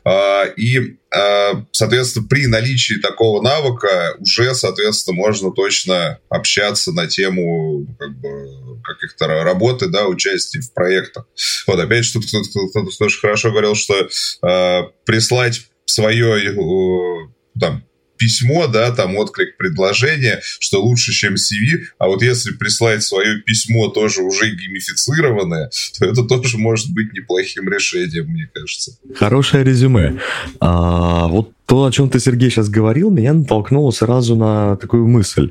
[0.04, 7.86] Э, и, э, соответственно, при наличии такого навыка уже, соответственно, можно точно общаться на тему
[7.88, 11.26] ну, как бы, каких-то работы, да, участия в проектах.
[11.66, 17.28] Вот, опять же, тут кто-то тоже хорошо говорил, что э, прислать свое э,
[17.58, 17.84] там,
[18.24, 23.88] письмо, да, там отклик предложения, что лучше, чем CV, а вот если прислать свое письмо
[23.88, 28.92] тоже уже геймифицированное, то это тоже может быть неплохим решением, мне кажется.
[29.14, 30.18] Хорошее резюме.
[30.58, 35.50] А, вот то, о чем ты, Сергей, сейчас говорил, меня натолкнуло сразу на такую мысль.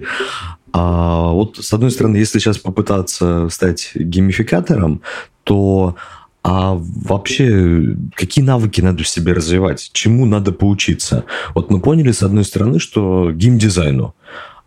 [0.71, 5.03] А, вот, с одной стороны, если сейчас попытаться стать геймификатором,
[5.43, 5.95] то
[6.43, 9.89] а вообще, какие навыки надо в себе развивать?
[9.93, 11.23] Чему надо поучиться?
[11.55, 14.13] Вот мы поняли, с одной стороны, что геймдизайну.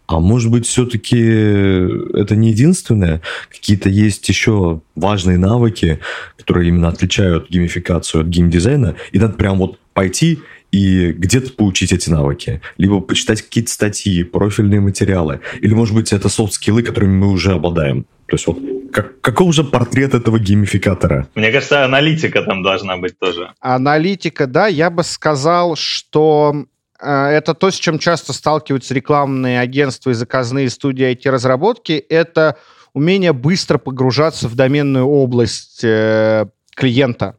[0.06, 3.20] А может быть, все-таки это не единственное?
[3.50, 5.98] Какие-то есть еще важные навыки,
[6.38, 10.38] которые именно отличают геймификацию от геймдизайна, и надо прям вот пойти
[10.72, 16.28] и где-то поучить эти навыки, либо почитать какие-то статьи, профильные материалы, или, может быть, это
[16.28, 18.04] софт-скиллы, которыми мы уже обладаем.
[18.26, 18.58] То есть вот
[18.92, 21.28] как, каков же портрет этого геймификатора?
[21.34, 23.52] Мне кажется, аналитика там должна быть тоже.
[23.60, 26.64] Аналитика, да, я бы сказал, что
[27.00, 32.56] э, это то, с чем часто сталкиваются рекламные агентства и заказные студии IT-разработки, это
[32.94, 37.36] умение быстро погружаться в доменную область э, клиента.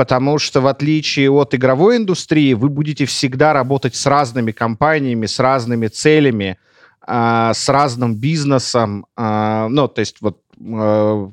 [0.00, 5.38] Потому что в отличие от игровой индустрии, вы будете всегда работать с разными компаниями, с
[5.38, 6.56] разными целями,
[7.06, 9.04] э, с разным бизнесом.
[9.16, 11.28] Э, ну, то есть вот Э,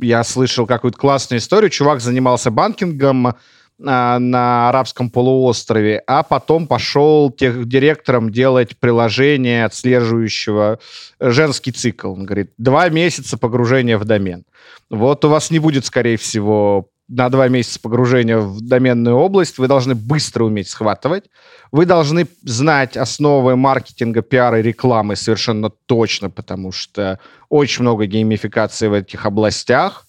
[0.00, 1.70] я слышал какую-то классную историю.
[1.70, 3.34] Чувак занимался банкингом
[3.76, 10.78] на арабском полуострове, а потом пошел тех директором делать приложение, отслеживающего
[11.18, 12.12] женский цикл.
[12.12, 14.44] Он говорит, два месяца погружения в домен.
[14.90, 19.68] Вот у вас не будет, скорее всего, на два месяца погружения в доменную область, вы
[19.68, 21.24] должны быстро уметь схватывать,
[21.70, 28.88] вы должны знать основы маркетинга, пиара и рекламы совершенно точно, потому что очень много геймификации
[28.88, 30.06] в этих областях.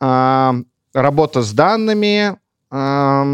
[0.00, 0.54] А,
[0.94, 2.36] работа с данными.
[2.70, 3.26] А,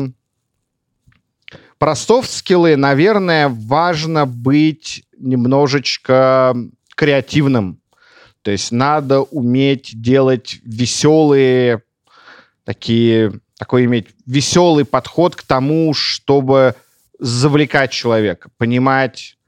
[1.78, 6.57] про софт-скиллы, наверное, важно быть немножечко
[6.94, 7.80] креативным.
[8.42, 11.82] То есть надо уметь делать веселые
[12.66, 16.74] такие, такой иметь веселый подход к тому, чтобы
[17.18, 19.38] завлекать человека, понимать,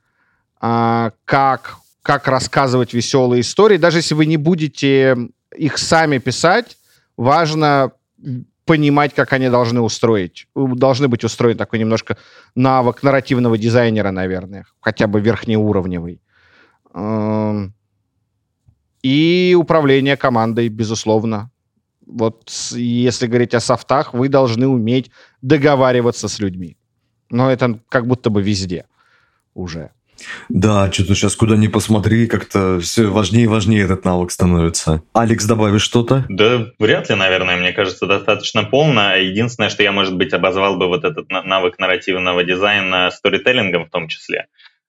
[0.60, 3.76] а, как, как рассказывать веселые истории.
[3.76, 5.16] Даже если вы не будете
[5.54, 6.78] их сами писать,
[7.16, 7.92] важно
[8.64, 10.46] понимать, как они должны устроить.
[10.54, 12.16] Должны быть устроен такой немножко
[12.54, 16.20] навык нарративного дизайнера, наверное, хотя бы верхнеуровневый.
[16.94, 17.74] Эм,
[19.02, 21.50] и управление командой, безусловно
[22.08, 25.10] вот если говорить о софтах, вы должны уметь
[25.42, 26.76] договариваться с людьми.
[27.30, 28.86] Но это как будто бы везде
[29.54, 29.90] уже.
[30.48, 35.02] Да, что-то сейчас куда ни посмотри, как-то все важнее и важнее этот навык становится.
[35.12, 36.24] Алекс, добавишь что-то?
[36.28, 39.14] Да, вряд ли, наверное, мне кажется, достаточно полно.
[39.14, 44.08] Единственное, что я, может быть, обозвал бы вот этот навык нарративного дизайна сторителлингом в том
[44.08, 44.46] числе.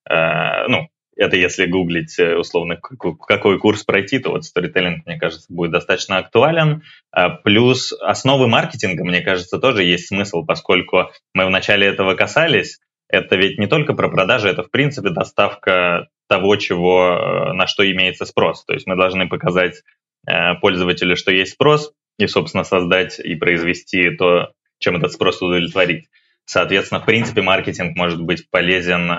[0.10, 0.90] Э, ну,
[1.20, 6.18] это если гуглить э, условно, какой курс пройти, то вот сторителлинг, мне кажется, будет достаточно
[6.18, 6.84] актуален.
[7.12, 12.80] А плюс основы маркетинга, мне кажется, тоже есть смысл, поскольку мы в начале этого касались.
[13.10, 17.90] Это ведь не только про продажи, это, в принципе, доставка того, чего, э, на что
[17.92, 18.64] имеется спрос.
[18.64, 19.84] То есть мы должны показать
[20.26, 26.08] э, пользователю, что есть спрос, и, собственно, создать и произвести то, чем этот спрос удовлетворить.
[26.46, 29.12] Соответственно, в принципе, маркетинг может быть полезен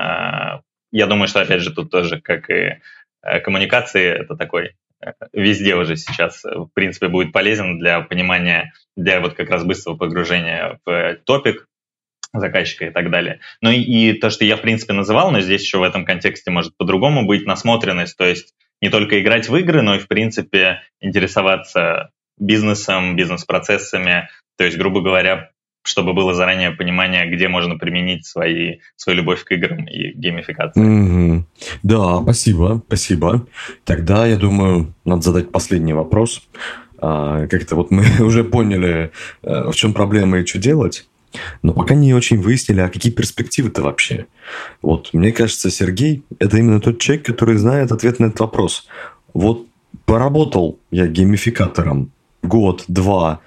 [0.93, 2.81] я думаю, что, опять же, тут тоже, как и
[3.23, 8.73] э, коммуникации, это такой э, везде уже сейчас, э, в принципе, будет полезен для понимания,
[8.97, 11.67] для вот как раз быстрого погружения в топик
[12.33, 13.41] заказчика и так далее.
[13.61, 16.51] Ну и, и то, что я, в принципе, называл, но здесь еще в этом контексте
[16.51, 20.83] может по-другому быть насмотренность, то есть не только играть в игры, но и, в принципе,
[21.01, 25.51] интересоваться бизнесом, бизнес-процессами, то есть, грубо говоря,
[25.82, 30.81] чтобы было заранее понимание, где можно применить свои, свою любовь к играм и геймификации.
[30.81, 31.44] Mm-hmm.
[31.82, 33.47] Да, спасибо, спасибо.
[33.85, 36.43] Тогда, я думаю, надо задать последний вопрос.
[36.98, 39.11] А, как-то вот мы уже поняли,
[39.43, 41.07] э, в чем проблема и что делать.
[41.62, 44.27] Но пока не очень выяснили, а какие перспективы-то вообще.
[44.82, 48.89] Вот, мне кажется, Сергей– это именно тот человек, который знает ответ на этот вопрос.
[49.32, 49.66] Вот
[50.05, 52.11] поработал я геймификатором
[52.43, 53.40] год, два,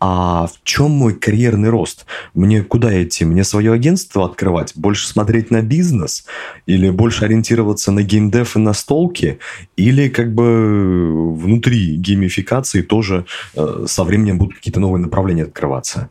[0.00, 2.06] а в чем мой карьерный рост?
[2.32, 3.26] Мне куда идти?
[3.26, 4.72] Мне свое агентство открывать?
[4.74, 6.24] Больше смотреть на бизнес?
[6.64, 9.38] Или больше ориентироваться на геймдев и на столки?
[9.76, 16.08] Или как бы внутри геймификации тоже э, со временем будут какие-то новые направления открываться?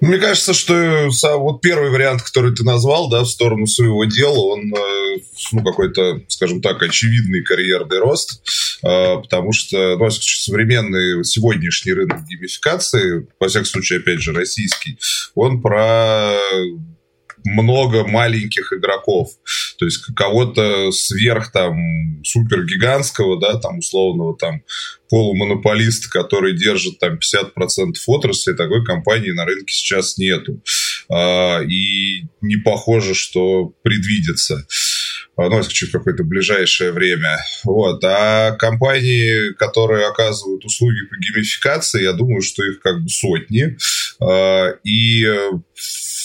[0.00, 1.08] Мне кажется, что
[1.38, 5.05] вот первый вариант, который ты назвал, да, в сторону своего дела, он, э,
[5.52, 8.42] ну, какой-то, скажем так, очевидный карьерный рост,
[8.82, 14.98] э, потому что, ну, современный сегодняшний рынок геймификации, во всяком случае, опять же, российский,
[15.34, 16.36] он про
[17.46, 19.30] много маленьких игроков.
[19.78, 24.62] То есть кого-то сверх там супергигантского, да, там условного там
[25.08, 30.60] полумонополиста, который держит там 50% отрасли, такой компании на рынке сейчас нету.
[31.08, 34.66] А, и не похоже, что предвидится
[35.36, 37.38] ну, через какое-то ближайшее время.
[37.64, 38.02] Вот.
[38.04, 43.76] А компании, которые оказывают услуги по геймификации, я думаю, что их как бы сотни.
[44.20, 45.26] А, и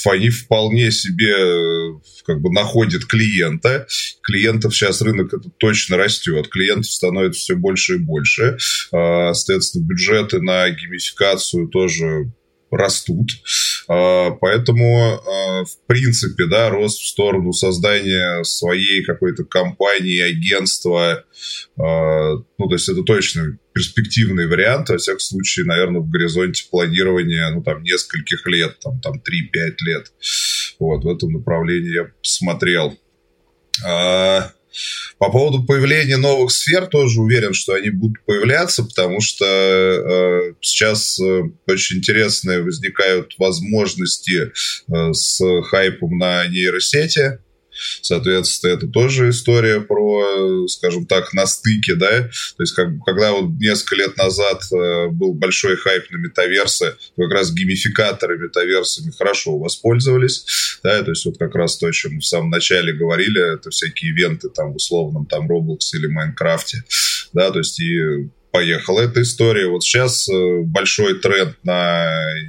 [0.06, 1.36] они вполне себе
[2.26, 3.88] как бы находят клиента.
[4.24, 6.48] Клиентов сейчас рынок это точно растет.
[6.50, 8.58] Клиентов становится все больше и больше.
[8.92, 12.32] А, соответственно, бюджеты на геймификацию тоже
[12.72, 13.32] растут.
[13.88, 21.26] А, поэтому, а, в принципе, да, рост в сторону создания своей какой-то компании, агентства,
[21.78, 27.64] ну, то есть это точно перспективный вариант, во всяком случае, наверное, в горизонте планирования, ну,
[27.64, 30.12] там, нескольких лет, там, там 3-5 лет.
[30.80, 32.98] Вот, в этом направлении я посмотрел.
[35.18, 41.20] По поводу появления новых сфер тоже уверен, что они будут появляться, потому что э, сейчас
[41.20, 47.40] э, очень интересные возникают возможности э, с хайпом на нейросети.
[48.02, 52.30] Соответственно, это тоже история про, скажем так, на стыке, да.
[52.58, 57.32] То есть, как, когда вот несколько лет назад э, был большой хайп на метаверсы, как
[57.32, 62.20] раз геймификаторы метаверсами хорошо воспользовались, да, то есть вот как раз то, о чем мы
[62.20, 66.84] в самом начале говорили, это всякие ивенты там в условном там Roblox или Майнкрафте,
[67.34, 69.68] да, то есть и поехала эта история.
[69.68, 72.06] Вот сейчас э, большой тренд на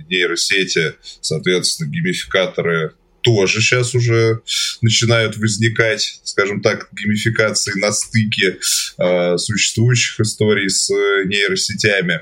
[0.08, 4.40] нейросети, соответственно, геймификаторы тоже сейчас уже
[4.80, 8.58] начинают возникать, скажем так, геймификации на стыке
[8.98, 12.20] э, существующих историй с нейросетями.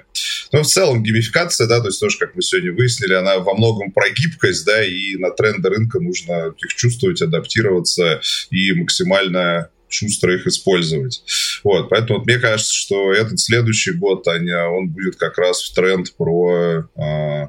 [0.52, 3.92] Но в целом геймификация, да, то есть тоже, как мы сегодня выяснили, она во многом
[3.92, 8.20] про гибкость, да, и на тренды рынка нужно их чувствовать, адаптироваться
[8.50, 11.22] и максимально шустро их использовать.
[11.64, 15.74] Вот, поэтому вот мне кажется, что этот следующий год, они, он будет как раз в
[15.74, 17.48] тренд про э,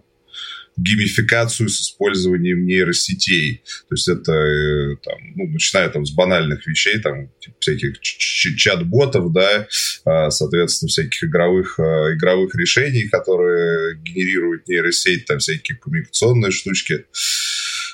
[0.78, 3.64] геймификацию с использованием нейросетей.
[3.90, 9.32] То есть это, э, там, ну, начиная там с банальных вещей, там, типа всяких чат-ботов,
[9.32, 9.68] да,
[10.06, 17.06] а, соответственно, всяких игровых, а, игровых решений, которые генерируют нейросеть, там всякие коммуникационные штучки.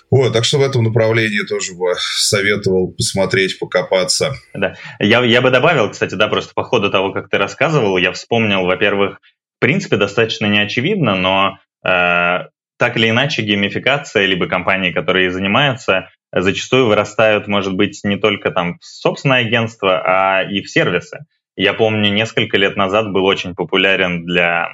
[0.09, 4.35] Вот, так что в этом направлении тоже бы советовал посмотреть, покопаться.
[4.53, 4.75] Да.
[4.99, 8.63] Я, я бы добавил, кстати, да, просто по ходу того, как ты рассказывал, я вспомнил,
[8.65, 9.19] во-первых,
[9.57, 12.47] в принципе, достаточно неочевидно, но э,
[12.77, 18.77] так или иначе геймификация, либо компании, которые занимаются, зачастую вырастают, может быть, не только там
[18.79, 21.25] в собственное агентство, а и в сервисы.
[21.55, 24.69] Я помню, несколько лет назад был очень популярен для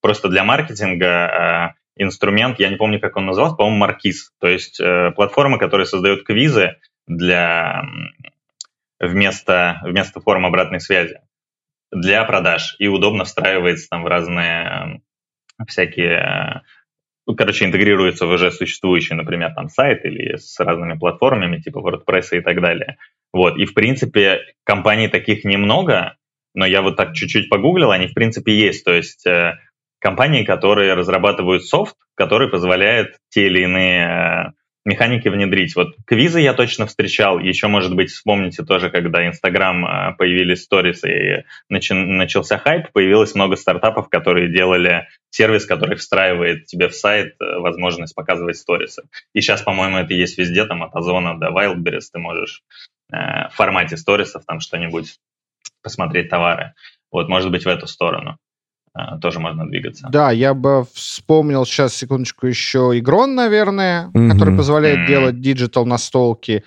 [0.00, 4.30] просто для маркетинга э, инструмент, я не помню, как он назывался, по-моему, Маркиз.
[4.38, 6.76] То есть э, платформа, которая создает квизы
[7.06, 7.82] для
[9.00, 11.20] вместо, вместо форм обратной связи
[11.90, 15.00] для продаж и удобно встраивается там в разные
[15.58, 16.62] э, всякие ну,
[17.34, 22.40] короче, интегрируется в уже существующий, например, там сайт или с разными платформами типа WordPress и
[22.40, 22.96] так далее.
[23.32, 23.58] Вот.
[23.58, 26.16] И, в принципе, компаний таких немного,
[26.54, 28.84] но я вот так чуть-чуть погуглил, они, в принципе, есть.
[28.84, 29.58] То есть э,
[29.98, 34.52] компании, которые разрабатывают софт, который позволяет те или иные э,
[34.88, 35.76] механики внедрить.
[35.76, 37.38] Вот квизы я точно встречал.
[37.38, 43.56] Еще, может быть, вспомните тоже, когда Инстаграм э, появились сторис и начался хайп, появилось много
[43.56, 49.02] стартапов, которые делали сервис, который встраивает тебе в сайт возможность показывать сторисы.
[49.34, 52.62] И сейчас, по-моему, это есть везде, там от Озона до Wildberries ты можешь
[53.10, 55.18] в формате сторисов там что-нибудь
[55.82, 56.74] посмотреть товары.
[57.10, 58.38] Вот, может быть, в эту сторону.
[58.98, 60.08] А, тоже можно двигаться.
[60.10, 64.32] Да, я бы вспомнил сейчас, секундочку, еще Игрон, наверное, mm-hmm.
[64.32, 65.06] который позволяет mm-hmm.
[65.06, 66.64] делать digital настолки.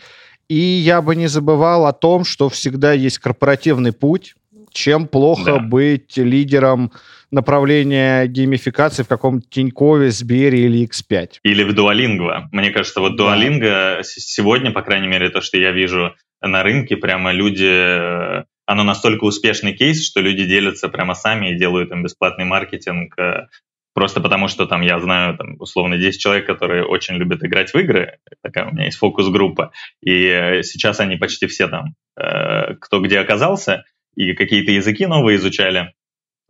[0.47, 4.35] И я бы не забывал о том, что всегда есть корпоративный путь.
[4.71, 5.59] Чем плохо да.
[5.59, 6.93] быть лидером
[7.29, 11.39] направления геймификации в каком-то Тинькове, Сбере или X5.
[11.43, 12.43] Или в Duolingo.
[12.53, 13.99] Мне кажется, вот Duolingo да.
[14.03, 19.25] сегодня, по крайней мере, то, что я вижу на рынке, прямо люди э, оно настолько
[19.25, 23.47] успешный кейс, что люди делятся прямо сами и делают им бесплатный маркетинг э,
[23.93, 27.77] просто потому, что там я знаю, там, условно, 10 человек, которые очень любят играть в
[27.77, 29.71] игры, такая у меня есть фокус-группа,
[30.01, 33.83] и э, сейчас они почти все там, э, кто где оказался,
[34.15, 35.93] и какие-то языки новые изучали,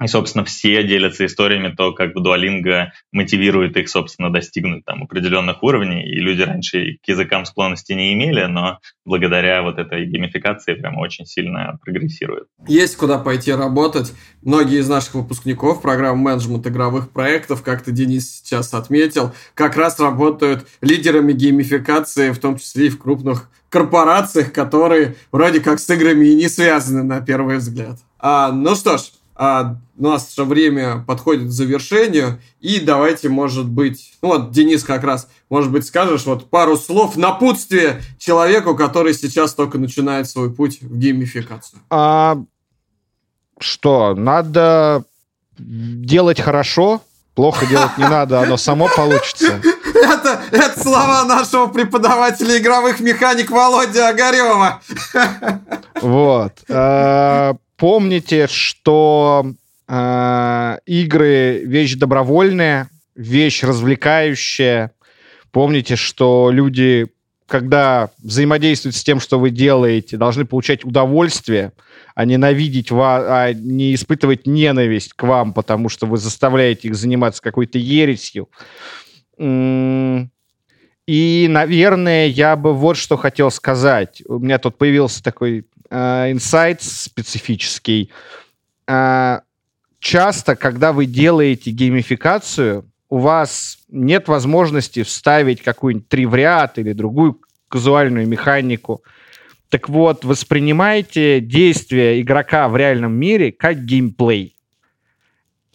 [0.01, 6.03] и, собственно, все делятся историями, то, как Duolingo мотивирует их, собственно, достигнуть там определенных уровней.
[6.03, 11.25] И люди раньше к языкам склонности не имели, но благодаря вот этой геймификации прямо очень
[11.25, 12.47] сильно прогрессируют.
[12.67, 14.13] Есть куда пойти работать.
[14.41, 19.99] Многие из наших выпускников программ менеджмент игровых проектов, как ты, Денис, сейчас отметил, как раз
[19.99, 26.25] работают лидерами геймификации, в том числе и в крупных корпорациях, которые вроде как с играми
[26.25, 27.99] и не связаны на первый взгляд.
[28.19, 29.03] А, ну что ж,
[29.43, 34.83] а, у нас же время подходит к завершению, и давайте, может быть, ну вот, Денис,
[34.83, 40.53] как раз, может быть, скажешь вот пару слов напутствия человеку, который сейчас только начинает свой
[40.53, 41.81] путь в геймификацию.
[41.89, 42.37] А,
[43.59, 45.05] что, надо
[45.57, 47.01] делать хорошо,
[47.33, 49.59] плохо делать не надо, оно само получится.
[49.93, 54.81] Это, это слова нашего преподавателя игровых механик Володя Огарева.
[56.01, 56.53] Вот.
[57.81, 59.53] Помните, что
[59.87, 64.91] э, игры вещь добровольная, вещь развлекающая.
[65.49, 67.07] Помните, что люди,
[67.47, 71.71] когда взаимодействуют с тем, что вы делаете, должны получать удовольствие,
[72.13, 77.41] а ненавидеть вас, а не испытывать ненависть к вам, потому что вы заставляете их заниматься
[77.41, 78.47] какой-то ересью.
[79.39, 84.21] И, наверное, я бы вот что хотел сказать.
[84.27, 88.11] У меня тут появился такой инсайт специфический.
[88.87, 89.39] Э,
[89.99, 98.27] часто, когда вы делаете геймификацию, у вас нет возможности вставить какую-нибудь три или другую казуальную
[98.27, 99.03] механику.
[99.69, 104.55] Так вот, воспринимайте действия игрока в реальном мире как геймплей.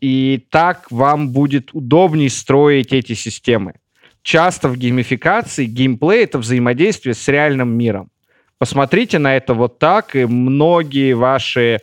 [0.01, 3.75] И так вам будет удобнее строить эти системы.
[4.23, 8.11] Часто в геймификации геймплей— это взаимодействие с реальным миром.
[8.59, 11.81] Посмотрите на это вот так, и многие ваши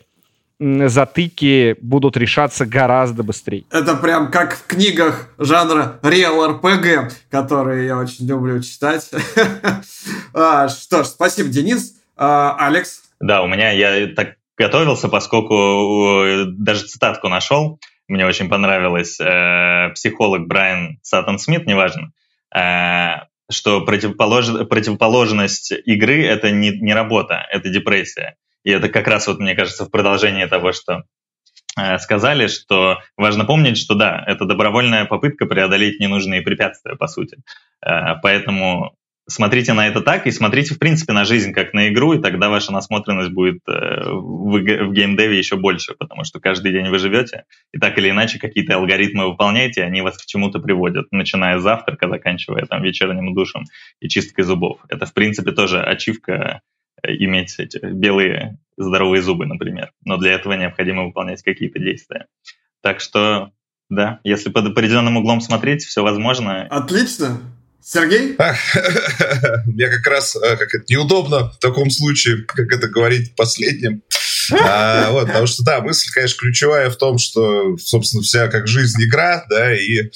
[0.59, 3.65] затыки будут решаться гораздо быстрее.
[3.69, 9.09] Это прям как в книгах жанра Real RPG, которые я очень люблю читать.
[10.33, 11.95] а, что ж, спасибо, Денис.
[12.15, 13.01] А, Алекс?
[13.19, 17.79] Да, у меня я так готовился, поскольку даже цитатку нашел.
[18.07, 19.19] Мне очень понравилось.
[19.19, 22.11] Э, психолог Брайан Саттон Смит, неважно,
[22.53, 24.67] э, что противополож...
[24.67, 28.35] противоположность игры— это не, не работа, это депрессия.
[28.63, 31.03] И это как раз, вот, мне кажется, в продолжении того, что
[31.77, 37.37] э, сказали, что важно помнить, что да, это добровольная попытка преодолеть ненужные препятствия, по сути.
[37.85, 38.95] Э, поэтому
[39.27, 42.49] смотрите на это так и смотрите, в принципе, на жизнь как на игру, и тогда
[42.49, 47.79] ваша насмотренность будет э, в, геймдеве еще больше, потому что каждый день вы живете, и
[47.79, 52.65] так или иначе какие-то алгоритмы выполняете, они вас к чему-то приводят, начиная с завтрака, заканчивая
[52.65, 53.65] там вечерним душем
[53.99, 54.79] и чисткой зубов.
[54.89, 56.61] Это, в принципе, тоже ачивка
[57.01, 59.91] э, иметь эти белые здоровые зубы, например.
[60.03, 62.27] Но для этого необходимо выполнять какие-то действия.
[62.81, 63.51] Так что,
[63.89, 66.63] да, если под определенным углом смотреть, все возможно.
[66.63, 67.39] Отлично.
[67.83, 68.35] Сергей?
[69.65, 74.01] Мне как раз э, как это неудобно в таком случае, как это говорить последним.
[74.51, 79.01] А, вот, потому что, да, мысль, конечно, ключевая в том, что, собственно, вся как жизнь
[79.03, 80.09] игра, да, и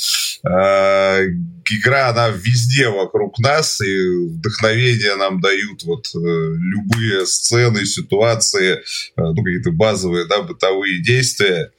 [0.44, 1.28] э,
[1.70, 8.82] игра, она везде вокруг нас, и вдохновение нам дают вот э, любые сцены, ситуации, э,
[9.16, 11.72] ну, какие-то базовые, да, бытовые действия.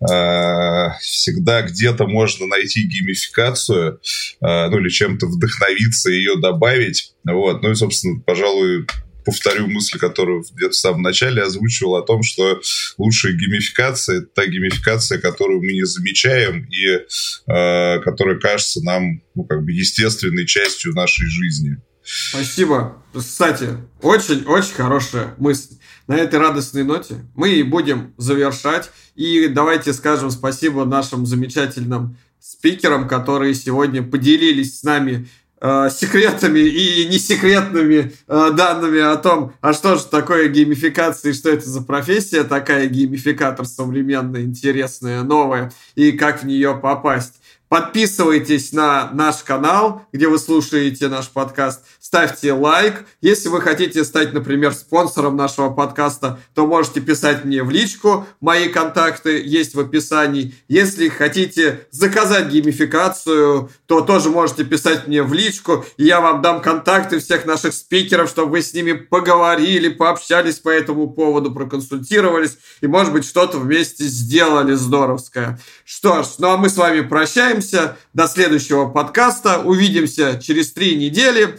[0.00, 4.00] Э, всегда где-то можно найти геймификацию,
[4.40, 7.14] э, ну, или чем-то вдохновиться, ее добавить.
[7.24, 8.86] Вот, ну и, собственно, пожалуй,
[9.26, 12.60] повторю мысль, которую где-то в самом начале озвучивал о том, что
[12.96, 19.44] лучшая геймификация– это та геймификация, которую мы не замечаем и э, которая кажется нам ну,
[19.44, 21.76] как бы естественной частью нашей жизни.
[22.04, 23.02] Спасибо.
[23.12, 23.70] Кстати,
[24.00, 25.74] очень-очень хорошая мысль.
[26.06, 28.90] На этой радостной ноте мы и будем завершать.
[29.16, 35.28] И давайте скажем спасибо нашим замечательным спикерам, которые сегодня поделились с нами
[35.90, 41.68] секретными и несекретными э, данными о том, а что же такое геймификация и что это
[41.68, 47.34] за профессия такая геймификатор современная, интересная, новая, и как в нее попасть.
[47.68, 51.84] Подписывайтесь на наш канал, где вы слушаете наш подкаст.
[52.06, 53.04] Ставьте лайк.
[53.20, 58.28] Если вы хотите стать, например, спонсором нашего подкаста, то можете писать мне в личку.
[58.40, 60.54] Мои контакты есть в описании.
[60.68, 65.84] Если хотите заказать геймификацию, то тоже можете писать мне в личку.
[65.96, 70.68] И я вам дам контакты всех наших спикеров, чтобы вы с ними поговорили, пообщались по
[70.68, 72.56] этому поводу, проконсультировались.
[72.82, 75.58] И, может быть, что-то вместе сделали здоровское.
[75.84, 77.96] Что ж, ну а мы с вами прощаемся.
[78.14, 79.58] До следующего подкаста.
[79.58, 81.58] Увидимся через три недели.